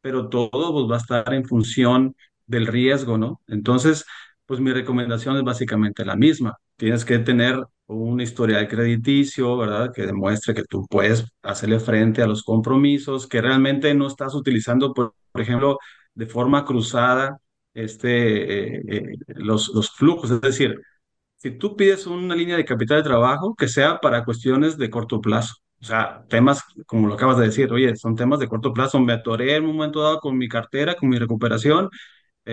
[0.00, 3.40] pero todo pues, va a estar en función del riesgo, ¿no?
[3.46, 4.04] Entonces,
[4.46, 6.58] pues mi recomendación es básicamente la misma.
[6.76, 9.92] Tienes que tener un historial crediticio, ¿verdad?
[9.92, 14.94] Que demuestre que tú puedes hacerle frente a los compromisos, que realmente no estás utilizando,
[14.94, 15.78] por, por ejemplo,
[16.14, 17.38] de forma cruzada
[17.74, 20.30] este, eh, eh, los, los flujos.
[20.30, 20.80] Es decir,
[21.36, 25.20] si tú pides una línea de capital de trabajo, que sea para cuestiones de corto
[25.20, 25.54] plazo.
[25.80, 29.00] O sea, temas como lo acabas de decir, oye, son temas de corto plazo.
[29.00, 31.88] Me atoré en un momento dado con mi cartera, con mi recuperación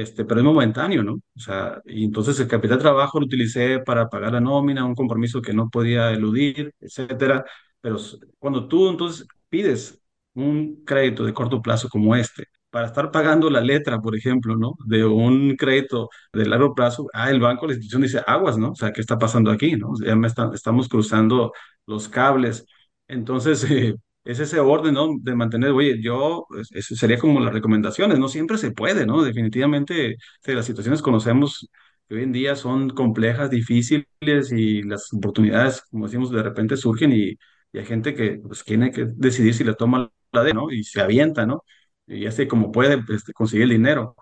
[0.02, 1.14] este, pero es momentáneo, ¿no?
[1.16, 4.96] O sea, y entonces el capital de trabajo lo utilicé para pagar la nómina, un
[4.96, 7.46] compromiso que no podía eludir, etcétera.
[7.82, 7.98] Pero
[8.40, 10.02] cuando tú entonces pides
[10.34, 14.74] un crédito de corto plazo como este, para estar pagando la letra, por ejemplo, ¿no?
[14.86, 18.72] De un crédito de largo plazo, ah, el banco, la institución dice, aguas, ¿no?
[18.72, 19.94] O sea, ¿qué está pasando aquí, no?
[20.04, 21.54] Ya me estamos cruzando
[21.86, 22.66] los cables.
[23.08, 23.96] Entonces, eh,
[24.28, 25.10] es ese orden, ¿no?
[25.22, 29.24] De mantener, oye, yo, eso sería como las recomendaciones, no siempre se puede, ¿no?
[29.24, 31.70] Definitivamente, de las situaciones conocemos
[32.10, 37.32] hoy en día son complejas, difíciles y las oportunidades, como decimos, de repente surgen y,
[37.72, 40.72] y hay gente que pues tiene que decidir si le toma la de, ¿no?
[40.72, 41.64] Y se avienta, ¿no?
[42.06, 44.16] Y así como puede pues, conseguir el dinero.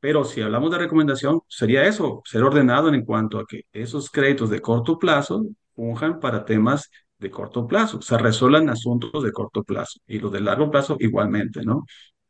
[0.00, 4.50] Pero si hablamos de recomendación, sería eso, ser ordenado en cuanto a que esos créditos
[4.50, 5.44] de corto plazo
[5.74, 10.40] funjan para temas de corto plazo, se resuelvan asuntos de corto plazo y los de
[10.40, 11.84] largo plazo igualmente, ¿no?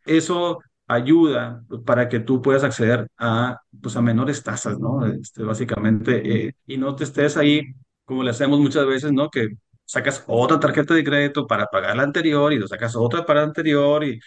[0.06, 5.04] Eso ayuda para que tú puedas acceder a, pues, a menores tasas, ¿no?
[5.06, 7.62] Este, básicamente, eh, y no te estés ahí,
[8.04, 9.28] como le hacemos muchas veces, ¿no?
[9.30, 9.48] Que
[9.84, 13.46] sacas otra tarjeta de crédito para pagar la anterior y lo sacas otra para la
[13.46, 14.18] anterior y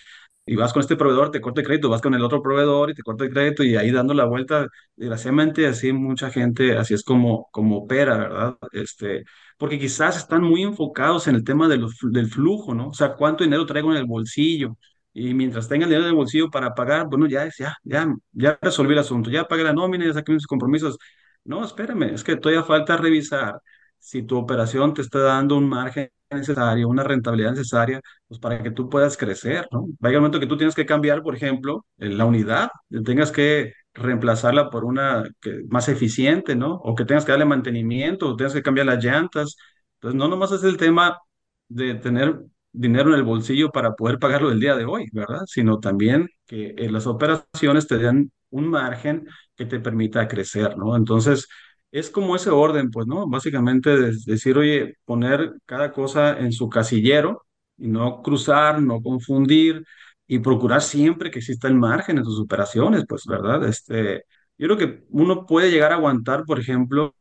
[0.46, 2.94] y vas con este proveedor, te corta el crédito, vas con el otro proveedor y
[2.96, 7.04] te corta el crédito y ahí dando la vuelta, desgraciadamente así mucha gente, así es
[7.04, 8.58] como, como opera, ¿verdad?
[8.72, 9.24] Este,
[9.62, 12.88] porque quizás están muy enfocados en el tema de los, del flujo, ¿no?
[12.90, 14.76] O sea, cuánto dinero traigo en el bolsillo
[15.14, 18.58] y mientras tenga el dinero en el bolsillo para pagar, bueno, ya, ya, ya, ya
[18.60, 20.98] resolví el asunto, ya pagué la nómina, ya saqué mis compromisos.
[21.44, 23.60] No, espérame, es que todavía falta revisar
[24.00, 28.72] si tu operación te está dando un margen necesario, una rentabilidad necesaria, pues para que
[28.72, 29.86] tú puedas crecer, ¿no?
[30.00, 32.70] Vaya el momento que tú tienes que cambiar, por ejemplo, la unidad,
[33.06, 35.24] tengas que reemplazarla por una
[35.70, 36.76] más eficiente, ¿no?
[36.76, 39.58] O que tengas que darle mantenimiento, o tengas que cambiar las llantas.
[39.96, 41.20] Entonces, no nomás es el tema
[41.68, 42.40] de tener
[42.72, 45.42] dinero en el bolsillo para poder pagarlo el día de hoy, ¿verdad?
[45.46, 50.96] Sino también que eh, las operaciones te den un margen que te permita crecer, ¿no?
[50.96, 51.48] Entonces,
[51.92, 53.28] es como ese orden, pues, ¿no?
[53.28, 53.90] Básicamente
[54.26, 57.46] decir, oye, poner cada cosa en su casillero
[57.78, 59.84] y no cruzar, no confundir
[60.32, 63.66] y procurar siempre que exista el margen en sus operaciones, pues, ¿verdad?
[63.68, 64.24] Este,
[64.58, 67.14] yo creo que uno puede llegar a aguantar, por ejemplo,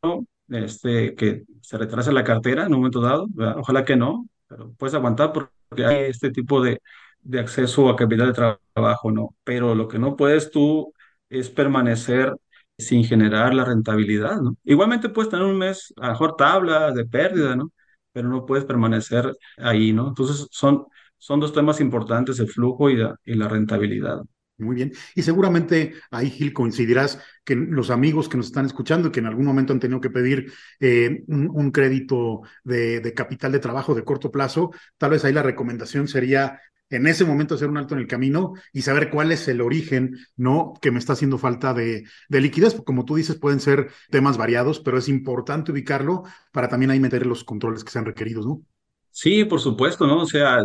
[0.48, 4.94] este, que se retrase la cartera en un momento dado, ojalá que no, pero puedes
[4.94, 5.50] aguantar porque
[5.84, 6.80] hay este tipo de,
[7.20, 9.34] de acceso a capital de trabajo, ¿no?
[9.42, 10.92] Pero lo que no puedes tú
[11.28, 12.32] es permanecer
[12.78, 14.56] sin generar la rentabilidad, ¿no?
[14.62, 17.72] Igualmente puedes tener un mes, a mejor tabla de pérdida, ¿no?
[18.12, 20.06] Pero no puedes permanecer ahí, ¿no?
[20.08, 20.86] Entonces son,
[21.20, 24.22] son dos temas importantes, el flujo y la, y la rentabilidad.
[24.56, 24.92] Muy bien.
[25.14, 29.26] Y seguramente ahí, Gil, coincidirás que los amigos que nos están escuchando y que en
[29.26, 34.04] algún momento han tenido que pedir eh, un, crédito de, de, capital de trabajo de
[34.04, 38.00] corto plazo, tal vez ahí la recomendación sería en ese momento hacer un alto en
[38.00, 40.74] el camino y saber cuál es el origen, ¿no?
[40.82, 42.74] Que me está haciendo falta de, de liquidez.
[42.84, 47.26] Como tú dices, pueden ser temas variados, pero es importante ubicarlo para también ahí meter
[47.26, 48.62] los controles que sean requeridos, ¿no?
[49.10, 50.22] Sí, por supuesto, ¿no?
[50.22, 50.58] O sea,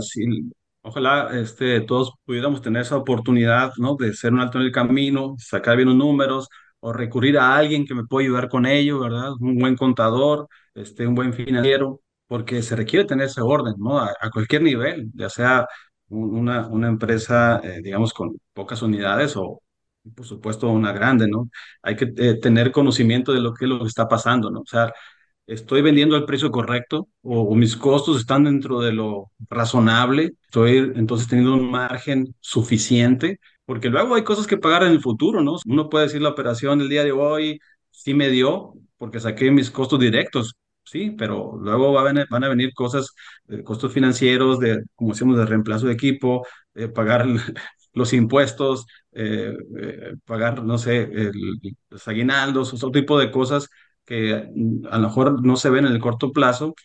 [0.83, 3.95] Ojalá este, todos pudiéramos tener esa oportunidad, ¿no?
[3.97, 6.47] De ser un alto en el camino, sacar bien los números
[6.79, 9.31] o recurrir a alguien que me pueda ayudar con ello, ¿verdad?
[9.39, 13.99] Un buen contador, este, un buen financiero, porque se requiere tener ese orden, ¿no?
[13.99, 15.67] A, cualquier nivel, ya sea
[16.09, 19.61] un- una, una empresa, eh, digamos, con pocas unidades o,
[20.15, 21.49] por supuesto, una grande, ¿no?
[21.81, 24.61] Hay que eh, tener conocimiento de lo que lo que está pasando, ¿no?
[24.61, 24.93] O sea,
[25.47, 31.27] estoy vendiendo al precio correcto o, mis costos están dentro de lo razonable, estoy entonces
[31.27, 35.57] teniendo un margen suficiente, porque luego hay cosas que pagar en el futuro, ¿no?
[35.65, 37.59] Uno puede decir la operación del día de hoy
[37.91, 43.13] sí me dio porque saqué mis costos directos, sí, pero luego van a venir cosas,
[43.49, 46.45] eh, costos financieros, de, como decimos, de reemplazo de equipo,
[46.93, 47.25] pagar
[47.93, 51.31] los impuestos, eh, eh, pagar, no sé, el-
[51.89, 53.69] los aguinaldos, otro tipo de cosas
[54.05, 56.75] que mm, a lo mejor no se ven en el corto plazo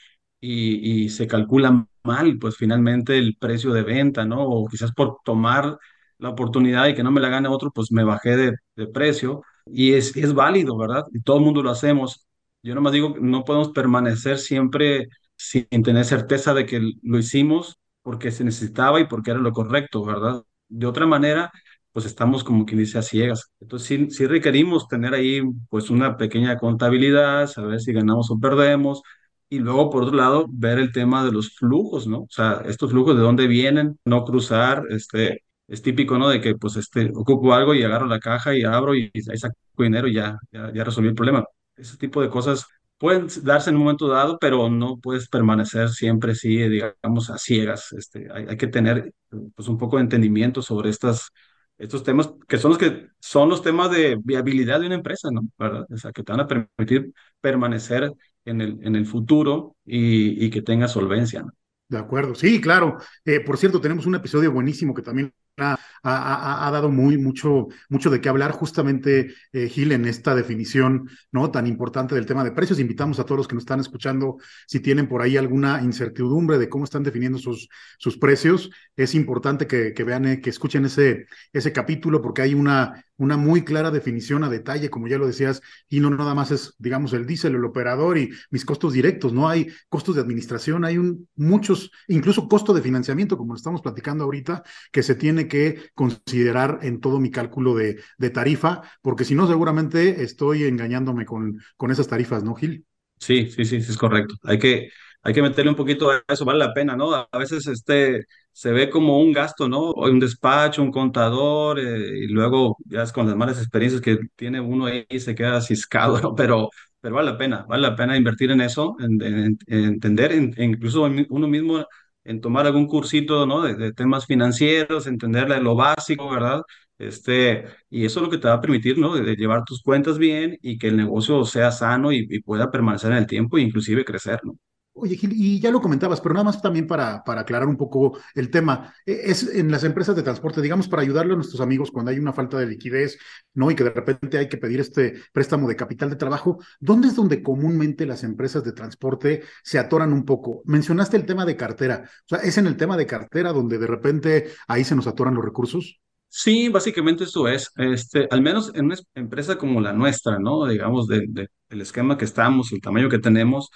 [0.41, 4.43] y, se calcula mal, pues finalmente el precio de venta, ¿no?
[4.43, 5.79] O quizás por tomar
[6.19, 9.43] la oportunidad y que no me la gane otro, pues me bajé de, de precio
[9.67, 11.05] y es, es válido, ¿verdad?
[11.13, 12.27] Y todo el mundo lo hacemos.
[12.63, 17.79] Yo nomás digo, que no podemos permanecer siempre sin tener certeza de que lo hicimos
[18.03, 20.43] porque se necesitaba y porque era lo correcto, ¿verdad?
[20.69, 21.51] De otra manera,
[21.93, 23.51] pues estamos como quien dice a ciegas.
[23.61, 29.03] Entonces sí, sí requerimos tener ahí pues una pequeña contabilidad, saber si ganamos o perdemos.
[29.49, 32.21] Y luego, por otro lado, ver el tema de los flujos, ¿no?
[32.21, 36.29] O sea, estos flujos de dónde vienen, no cruzar, este, es típico, ¿no?
[36.29, 39.57] De que pues este, ocupo algo y agarro la caja y abro y ahí saco
[39.79, 41.45] dinero y ya, ya, ya resolví el problema.
[41.77, 42.67] Ese tipo de cosas
[42.99, 47.93] pueden darse en un momento dado, pero no puedes permanecer siempre así, digamos, a ciegas.
[47.93, 49.13] Este, hay, hay que tener
[49.55, 51.31] pues un poco de entendimiento sobre estas
[51.81, 55.43] estos temas que son los que son los temas de viabilidad de una empresa, ¿no?
[55.59, 55.87] ¿Verdad?
[55.91, 58.13] O sea, que te van a permitir permanecer
[58.45, 61.53] en el, en el futuro y, y que tenga solvencia, ¿no?
[61.89, 62.99] De acuerdo, sí, claro.
[63.25, 68.21] Eh, por cierto, tenemos un episodio buenísimo que también ha, dado muy mucho, mucho de
[68.21, 71.51] qué hablar, justamente, eh, Gil, en esta definición ¿no?
[71.51, 72.79] tan importante del tema de precios.
[72.79, 76.69] Invitamos a todos los que nos están escuchando, si tienen por ahí alguna incertidumbre de
[76.69, 81.27] cómo están definiendo sus, sus precios, es importante que, que vean, eh, que escuchen ese,
[81.53, 85.61] ese capítulo, porque hay una, una muy clara definición a detalle, como ya lo decías,
[85.89, 89.49] y no nada más es, digamos, el diésel, el operador y mis costos directos, no
[89.49, 94.25] hay costos de administración, hay un, muchos, incluso costo de financiamiento, como lo estamos platicando
[94.25, 98.01] ahorita, que se tiene que considerar en todo mi cálculo de,
[98.31, 102.87] tarifa, porque si no, seguramente estoy engañándome con, con esas tarifas, ¿no, Gil?
[103.19, 104.35] Sí, sí, sí, sí, es correcto.
[104.45, 104.89] Hay que,
[105.23, 107.15] hay que meterle un poquito a eso, vale la pena, ¿no?
[107.15, 109.93] A veces este, se ve como un gasto, ¿no?
[109.93, 114.61] Un despacho, un contador, eh, y luego ya es con las malas experiencias que tiene
[114.61, 116.35] uno ahí se queda ciscado, ¿no?
[116.35, 120.33] Pero, pero vale la pena, vale la pena invertir en eso, en, en- en entender,
[120.33, 121.85] en- incluso uno mismo,
[122.25, 123.63] en tomar algún cursito, ¿no?
[123.63, 126.63] De, temas financieros, entenderle lo básico, ¿verdad?
[126.99, 129.15] Este, y eso es lo que te va a permitir, ¿no?
[129.15, 132.71] De, de llevar tus cuentas bien y que el negocio sea sano y, y pueda
[132.71, 134.57] permanecer en el tiempo e inclusive crecer, ¿no?
[134.93, 138.19] Oye, Gil, y ya lo comentabas, pero nada más también para, para aclarar un poco
[138.35, 138.93] el tema.
[139.07, 142.19] Eh, Es en las empresas de transporte, digamos, para ayudarle a nuestros amigos cuando hay
[142.19, 143.17] una falta de liquidez,
[143.55, 143.71] ¿no?
[143.71, 147.15] Y que de repente hay que pedir este préstamo de capital de trabajo, ¿dónde es
[147.17, 150.61] donde comúnmente las empresas de transporte se atoran un poco?
[150.67, 153.87] Mencionaste el tema de cartera, o sea, ¿es en el tema de cartera donde de
[153.87, 156.01] repente ahí se nos atoran los recursos?
[156.29, 160.65] Sí, básicamente eso es, este, al menos en una es- empresa como la nuestra, ¿no?
[160.67, 163.71] Digamos, de, de- el esquema que estamos, el tamaño que tenemos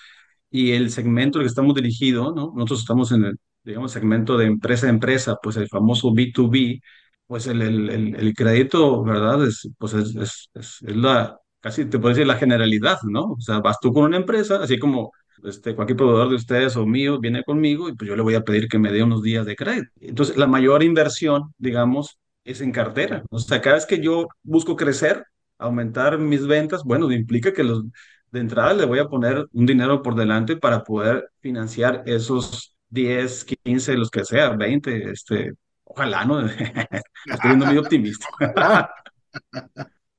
[0.54, 2.52] y el segmento al que estamos dirigidos, ¿no?
[2.54, 6.80] Nosotros estamos en el, digamos, segmento de empresa a empresa, pues el famoso B2B,
[7.26, 9.44] pues el, el, el, el crédito, ¿verdad?
[9.44, 13.32] Es, pues es, es, es, la, casi te puedo decir la generalidad, ¿no?
[13.32, 15.10] O sea, vas tú con una empresa, así como
[15.42, 18.44] este, cualquier proveedor de ustedes o mío viene conmigo y pues yo le voy a
[18.44, 19.90] pedir que me dé unos días de crédito.
[20.00, 23.24] Entonces, la mayor inversión, digamos, es en cartera.
[23.30, 25.24] O sea, cada vez que yo busco crecer,
[25.58, 27.82] aumentar mis ventas, bueno, implica que los
[28.34, 33.44] de entrada le voy a poner un dinero por delante para poder financiar esos 10,
[33.44, 35.52] 15, los que sea, 20, este,
[35.84, 36.40] ojalá, ¿no?
[36.46, 38.26] Estoy siendo muy optimista.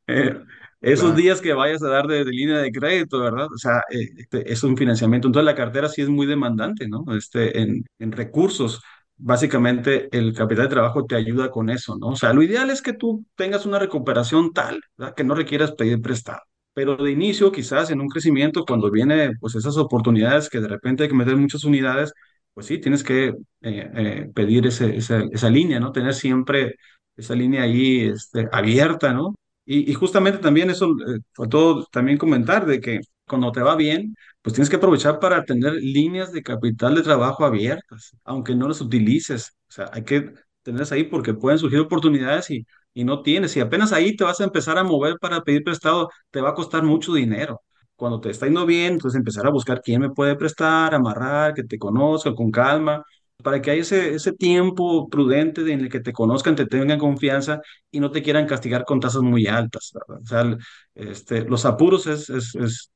[0.07, 0.39] Eh,
[0.81, 1.15] esos claro.
[1.15, 3.47] días que vayas a dar de, de línea de crédito, ¿verdad?
[3.51, 5.27] O sea, eh, este, es un financiamiento.
[5.27, 7.03] Entonces la cartera sí es muy demandante, ¿no?
[7.17, 8.81] Este, en, en recursos.
[9.17, 12.09] Básicamente el capital de trabajo te ayuda con eso, ¿no?
[12.09, 15.15] O sea, lo ideal es que tú tengas una recuperación tal, ¿verdad?
[15.15, 16.41] Que no requieras pedir prestado.
[16.75, 21.03] Pero de inicio, quizás en un crecimiento, cuando viene pues esas oportunidades que de repente
[21.03, 22.13] hay que meter muchas unidades,
[22.53, 25.91] pues sí, tienes que eh, eh, pedir ese, esa, línea, ¿no?
[25.91, 26.75] Tener siempre
[27.15, 29.35] esa línea ahí este, abierta, ¿no?
[29.65, 34.15] Y, y justamente también eso, eh, faltó también comentar de que cuando te va bien,
[34.41, 38.81] pues tienes que aprovechar para tener líneas de capital de trabajo abiertas, aunque no las
[38.81, 39.53] utilices.
[39.69, 42.65] O sea, hay que tenerlas ahí porque pueden surgir oportunidades y,
[42.95, 43.55] y no tienes.
[43.57, 46.55] Y apenas ahí te vas a empezar a mover para pedir prestado, te va a
[46.55, 47.61] costar mucho dinero.
[47.95, 51.63] Cuando te está yendo bien, entonces empezar a buscar quién me puede prestar, amarrar, que
[51.63, 53.03] te conozca con calma,
[53.43, 57.61] para que haya ese, ese tiempo prudente en el que te conozcan, te tengan confianza
[57.91, 59.93] y no te quieran castigar con tasas muy altas.
[60.07, 60.57] O sea,
[60.95, 62.91] este, los apuros es, es, es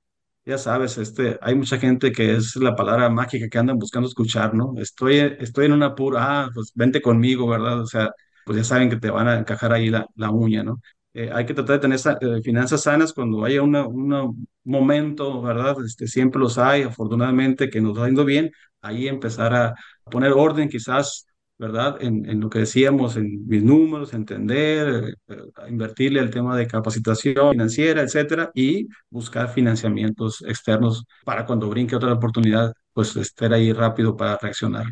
[0.46, 4.54] ya sabes, este, hay mucha gente que es la palabra mágica que andan buscando escuchar,
[4.56, 4.74] ¿no?
[4.78, 7.82] Estoy, estoy en un apuro, ah, pues vente conmigo, ¿verdad?
[7.82, 8.12] O sea,
[8.50, 10.82] pues ya saben que te van a encajar ahí la, la uña, ¿no?
[11.14, 15.76] Eh, hay que tratar de tener eh, finanzas sanas cuando haya un momento, ¿verdad?
[15.86, 18.50] Este, siempre los hay, afortunadamente, que nos va yendo bien,
[18.82, 19.76] ahí empezar a
[20.10, 21.28] poner orden quizás
[21.60, 21.98] ¿verdad?
[22.02, 25.36] En, en, lo que decíamos, en mis números, entender, eh,
[25.70, 32.14] invertirle el tema de capacitación financiera, etcétera, y buscar financiamientos externos para cuando brinque otra
[32.14, 34.86] oportunidad, pues estar ahí rápido para reaccionar.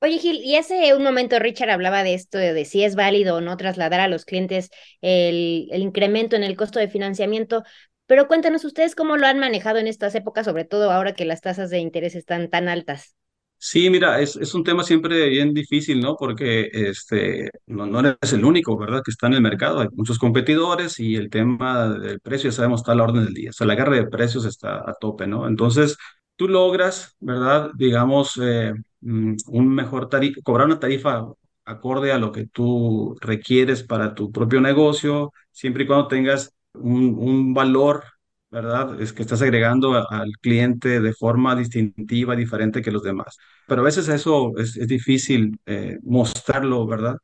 [0.00, 3.40] Oye, Gil, y hace un momento Richard hablaba de esto, de, si es válido o
[3.40, 4.68] no trasladar a los clientes
[5.00, 7.62] el, incremento en el costo de financiamiento,
[8.06, 11.40] pero cuéntanos ustedes cómo lo han manejado en estas épocas, sobre todo ahora que las
[11.40, 13.16] tasas de interés están tan altas.
[13.58, 16.14] Sí, mira, es, un tema siempre bien difícil, ¿no?
[16.16, 19.02] Porque este, no, no eres el único, ¿verdad?
[19.02, 19.80] Que está en el mercado.
[19.80, 23.34] Hay muchos competidores y el tema del precio, ya sabemos, está a la orden del
[23.34, 23.50] día.
[23.50, 25.48] O sea, la guerra de precios está a tope, ¿no?
[25.48, 25.96] Entonces,
[26.36, 27.70] tú logras, ¿verdad?
[27.76, 28.72] Digamos, eh,
[29.06, 31.26] un mejor tarifa, cobrar una tarifa
[31.64, 37.16] acorde a lo que tú requieres para tu propio negocio, siempre y cuando tengas un,
[37.18, 38.04] un valor
[38.50, 39.00] ¿verdad?
[39.00, 43.36] Es que estás agregando al cliente de forma distintiva, diferente que los demás.
[43.66, 47.16] Pero a veces eso es, difícil eh, mostrarlo, ¿verdad?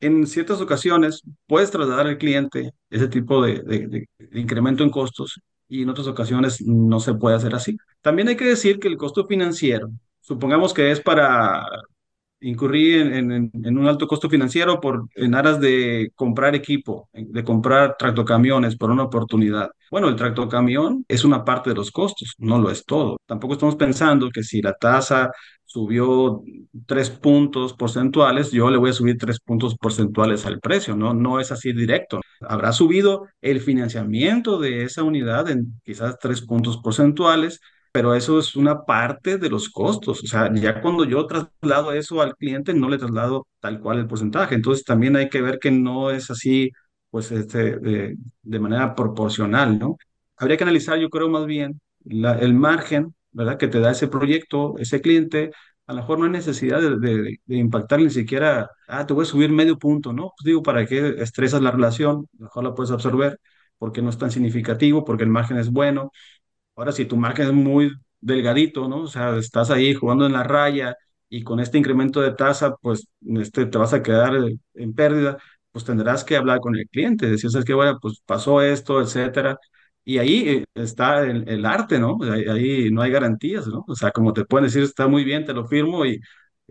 [0.00, 5.82] En ciertas ocasiones puedes trasladar al cliente ese tipo de, de, incremento en costos y
[5.82, 7.76] en otras ocasiones no se puede hacer así.
[8.02, 9.90] También hay que decir que el costo financiero,
[10.26, 11.64] supongamos que es para
[12.40, 17.96] incurrí en, en, un alto costo financiero por, en aras de comprar equipo, de comprar
[17.98, 19.70] tractocamiones por una oportunidad.
[19.90, 23.18] Bueno, el tractocamión es una parte de los costos, no lo es todo.
[23.26, 25.30] Tampoco estamos pensando que si la tasa
[25.64, 26.42] subió
[26.86, 31.14] tres puntos porcentuales, yo le voy a subir tres puntos porcentuales al precio, ¿no?
[31.14, 32.20] No es así directo.
[32.40, 37.60] Habrá subido el financiamiento de esa unidad en quizás tres puntos porcentuales,
[37.96, 40.22] pero eso es una parte de los costos.
[40.22, 44.06] O sea, ya cuando yo traslado eso al cliente, no le traslado tal cual el
[44.06, 44.54] porcentaje.
[44.54, 46.70] Entonces también hay que ver que no es así,
[47.10, 49.96] pues, este, de, de manera proporcional, ¿no?
[50.36, 53.56] Habría que analizar, yo creo, más bien la, el margen, ¿verdad?
[53.56, 55.52] Que te da ese proyecto, ese cliente.
[55.86, 59.22] A lo mejor no hay necesidad de, de, de impactar ni siquiera, ah, te voy
[59.22, 60.32] a subir medio punto, ¿no?
[60.36, 62.26] Pues digo, ¿para qué estresas la relación?
[62.38, 63.40] Mejor la puedes absorber
[63.78, 66.10] porque no es tan significativo, porque el margen es bueno
[66.76, 69.02] Ahora, si tu margen es muy delgadito, ¿no?
[69.02, 70.96] O sea, estás ahí jugando en la raya
[71.28, 73.08] y con este incremento de tasa, pues
[73.38, 74.34] este, te vas a quedar
[74.74, 75.38] en pérdida,
[75.72, 77.74] pues tendrás que hablar con el cliente, decir, ¿sabes qué?
[77.74, 79.58] Bueno, pues pasó esto, etcétera.
[80.04, 82.18] Y ahí eh, está el, arte, ¿no?
[82.22, 83.84] Ahí, ahí, no hay garantías, ¿no?
[83.88, 86.20] O sea, como te pueden decir, está muy bien, te lo firmo y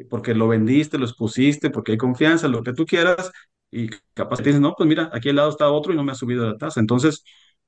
[0.09, 3.31] porque lo vendiste, lo expusiste, porque hay confianza, lo que tú quieras,
[3.71, 6.11] y capaz te dices, no, pues mira, aquí al lado está otro y no me
[6.11, 6.79] ha subido la tasa.
[6.79, 7.23] Entonces,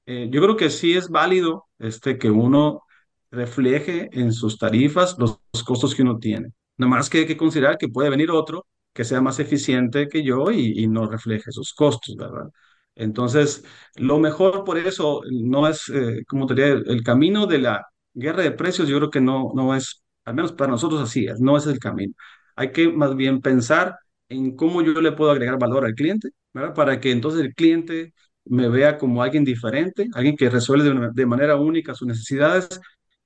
[0.08, 2.84] eh, yo creo que sí es válido este, que uno
[3.32, 6.54] refleje en sus tarifas los, costos que uno tiene.
[6.78, 10.24] Nada más que hay que considerar que puede venir otro que sea más eficiente que
[10.24, 12.50] yo y, no refleje esos costos, ¿verdad?
[12.96, 13.64] Entonces,
[13.96, 18.44] lo mejor por eso no es, eh, como te diría, el, camino de la guerra
[18.44, 21.68] de precios, yo creo que no, no es, al menos para nosotros así no es
[21.68, 22.14] el camino.
[22.56, 23.98] Hay que más bien pensar
[24.30, 26.74] en cómo yo le puedo agregar valor al cliente, ¿verdad?
[26.74, 28.14] Para que entonces el cliente
[28.50, 32.80] me vea como alguien diferente, alguien que resuelve de, manera única sus necesidades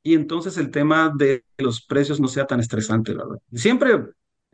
[0.03, 3.37] y entonces el tema de los precios no sea tan estresante, ¿verdad?
[3.53, 3.99] Siempre,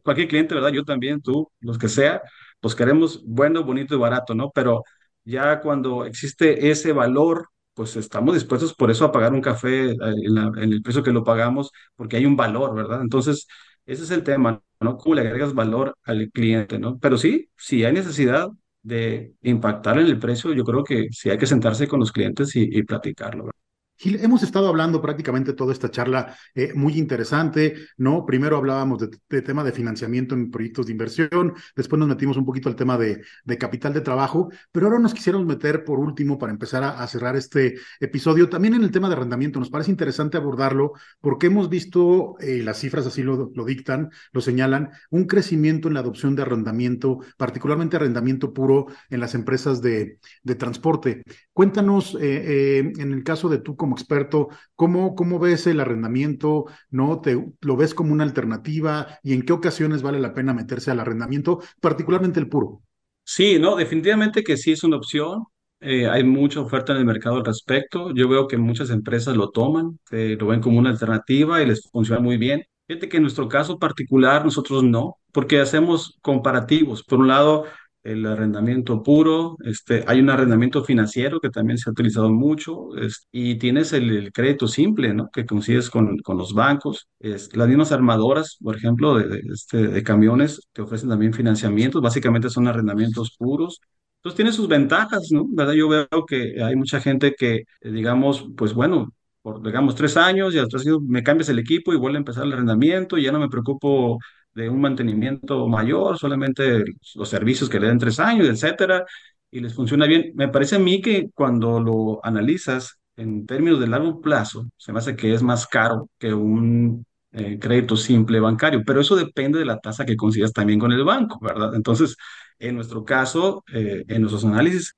[0.03, 0.71] cualquier cliente, ¿verdad?
[0.71, 2.21] Yo también, tú, los que sea,
[2.59, 4.51] pues queremos bueno, bonito y barato, ¿no?
[4.53, 4.83] Pero
[5.23, 9.95] ya cuando existe ese valor, pues estamos dispuestos por eso a pagar un café eh,
[9.99, 13.01] en, en el precio que lo pagamos, porque hay un valor, ¿verdad?
[13.01, 13.47] Entonces,
[13.85, 14.97] ese es el tema, ¿no?
[14.97, 16.99] ¿Cómo le agregas valor al cliente, ¿no?
[16.99, 18.49] Pero sí, si hay necesidad,
[18.87, 22.55] de impactar en el precio, yo creo que sí hay que sentarse con los clientes
[22.55, 23.51] y, y platicarlo.
[23.99, 28.27] Gil, hemos estado hablando prácticamente toda esta charla eh, muy interesante, ¿no?
[28.27, 32.69] Primero hablábamos de, tema de financiamiento en proyectos de inversión, después nos metimos un poquito
[32.69, 33.23] al tema de,
[33.57, 37.75] capital de trabajo, pero ahora nos quisiéramos meter por último para empezar a, cerrar este
[37.99, 39.59] episodio también en el tema de arrendamiento.
[39.59, 44.91] Nos parece interesante abordarlo porque hemos visto, eh, las cifras así lo, dictan, lo señalan,
[45.09, 50.19] un crecimiento en la adopción de arrendamiento, particularmente arrendamiento puro en las empresas de
[50.55, 51.23] transporte.
[51.57, 56.65] Cuéntanos, eh, eh, en el caso de tú como experto, ¿cómo, cómo ves el arrendamiento?
[56.91, 59.17] ¿No te, lo ves como una alternativa?
[59.23, 62.83] ¿Y en qué ocasiones vale la pena meterse al arrendamiento, particularmente el puro?
[63.23, 65.45] Sí, no, definitivamente que sí es una opción.
[65.79, 68.13] Eh, hay mucha oferta en el mercado al respecto.
[68.13, 72.21] Yo veo que muchas empresas lo toman, lo ven como una alternativa y les funciona
[72.21, 72.65] muy bien.
[72.85, 77.03] Fíjate que en nuestro caso particular nosotros no, porque hacemos comparativos.
[77.03, 77.65] Por un lado,
[78.07, 82.89] el arrendamiento puro, este, hay un arrendamiento financiero que también se ha utilizado mucho,
[83.31, 85.29] y tienes el, crédito simple, ¿no?
[85.31, 87.07] Que consigues con, con los bancos.
[87.19, 92.49] Es, las mismas armadoras, por ejemplo, de, este, de camiones, te ofrecen también financiamientos, básicamente
[92.49, 93.81] son arrendamientos puros.
[94.17, 95.45] Entonces tiene sus ventajas, ¿no?
[95.49, 95.73] ¿Verdad?
[95.73, 100.59] Yo veo que hay mucha gente que, digamos, pues bueno, por, digamos, tres años y
[100.59, 103.31] a tres años me cambias el equipo y vuelve a empezar el arrendamiento y ya
[103.31, 104.19] no me preocupo
[104.57, 106.83] de un mantenimiento mayor, solamente
[107.15, 109.05] los servicios que le den tres años, etcétera,
[109.51, 110.31] y les funciona bien.
[110.35, 114.99] Me parece a mí que cuando lo analizas en términos de largo plazo, se me
[114.99, 119.65] hace que es más caro que un eh, crédito simple bancario, pero eso depende de
[119.65, 121.75] la tasa que consigas también con el banco, ¿verdad?
[121.75, 122.15] Entonces,
[122.59, 124.93] en nuestro caso, eh, en nuestros análisis,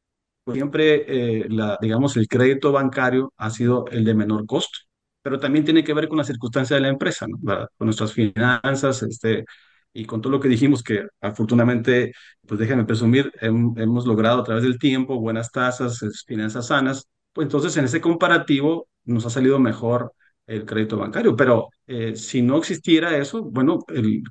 [0.54, 4.80] siempre, eh, la, digamos, el crédito bancario ha sido el de menor costo
[5.22, 7.38] pero también tiene que ver con la circunstancia de la empresa, ¿no?
[7.78, 9.46] Con nuestras finanzas, este,
[9.94, 12.14] y con todo lo que dijimos que afortunadamente,
[12.48, 17.76] pues déjenme presumir, hemos logrado a través del tiempo buenas tasas, finanzas sanas, pues entonces
[17.78, 20.14] en ese comparativo nos ha salido mejor
[20.48, 23.80] el crédito bancario, pero eh, si no existiera eso, bueno,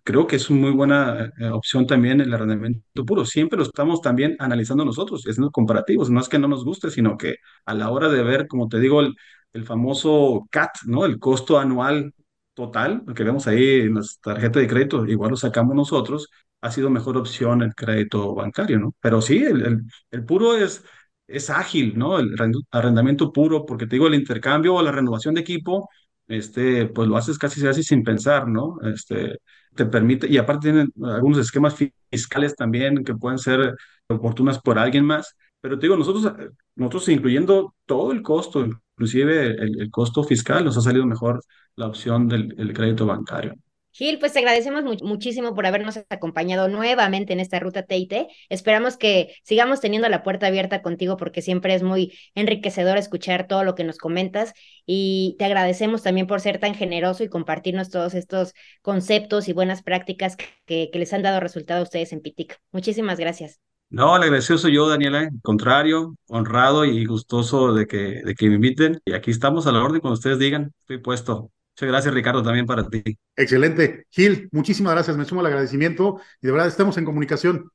[0.03, 3.25] creo que es una muy buena eh, opción también el arrendamiento puro.
[3.25, 7.17] Siempre lo estamos también analizando nosotros, haciendo comparativos, no es que no nos guste, sino
[7.17, 7.37] que
[7.67, 9.15] a la hora de ver, como te digo, el,
[9.53, 11.05] el famoso CAT, ¿no?
[11.05, 12.13] El costo anual
[12.55, 16.29] total, lo que vemos ahí en las tarjetas de crédito, igual lo sacamos nosotros,
[16.61, 18.95] ha sido mejor opción el crédito bancario, ¿no?
[19.01, 20.85] Pero sí, el, el, puro es,
[21.27, 22.19] es ágil, ¿no?
[22.19, 22.35] El
[22.71, 25.89] arrendamiento puro, porque te digo, el intercambio o la renovación de equipo,
[26.27, 28.79] este, pues lo haces casi, casi sin pensar, ¿no?
[28.83, 29.39] Este,
[29.75, 31.77] te permite, y aparte tienen algunos esquemas
[32.11, 33.75] fiscales también que pueden ser
[34.09, 36.33] oportunas por alguien más, pero te digo, nosotros,
[36.75, 38.67] nosotros incluyendo todo el costo,
[38.99, 41.43] inclusive el, costo fiscal, nos ha salido mejor
[41.77, 43.55] la opción del crédito bancario.
[43.99, 48.29] Gil, pues te agradecemos muchísimo por habernos acompañado nuevamente en esta ruta TIT.
[48.49, 53.65] Esperamos que sigamos teniendo la puerta abierta contigo porque siempre es muy enriquecedor escuchar todo
[53.65, 54.53] lo que nos comentas
[54.87, 59.83] y te agradecemos también por ser tan generoso y compartirnos todos estos conceptos y buenas
[59.83, 62.57] prácticas que, que les han dado resultado a ustedes en PITIC.
[62.71, 63.68] Muchísimas gracias.
[63.91, 65.21] No, el agradecido soy yo, Daniela.
[65.21, 69.01] Al contrario, honrado y gustoso de que, de que me inviten.
[69.05, 70.73] Y aquí estamos a la orden cuando ustedes digan.
[70.81, 71.51] Estoy puesto.
[71.75, 73.03] Muchas gracias, Ricardo, también para ti.
[73.37, 74.05] Excelente.
[74.11, 75.17] Gil, muchísimas gracias.
[75.17, 77.71] Me sumo al agradecimiento y de verdad estamos en comunicación.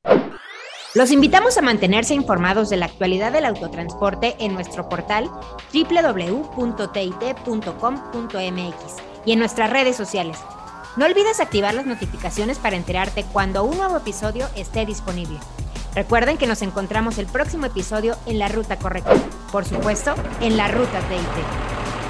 [0.94, 5.28] Los invitamos a mantenerse informados de la actualidad del autotransporte en nuestro portal
[5.72, 6.56] www.tit.com.mx
[9.26, 10.38] y en nuestras redes sociales.
[10.96, 15.40] No olvides activar las notificaciones para enterarte cuando un nuevo episodio esté disponible.
[15.94, 19.14] Recuerden que nos encontramos el próximo episodio en la ruta correcta.
[19.52, 22.03] Por supuesto, en la ruta TIT.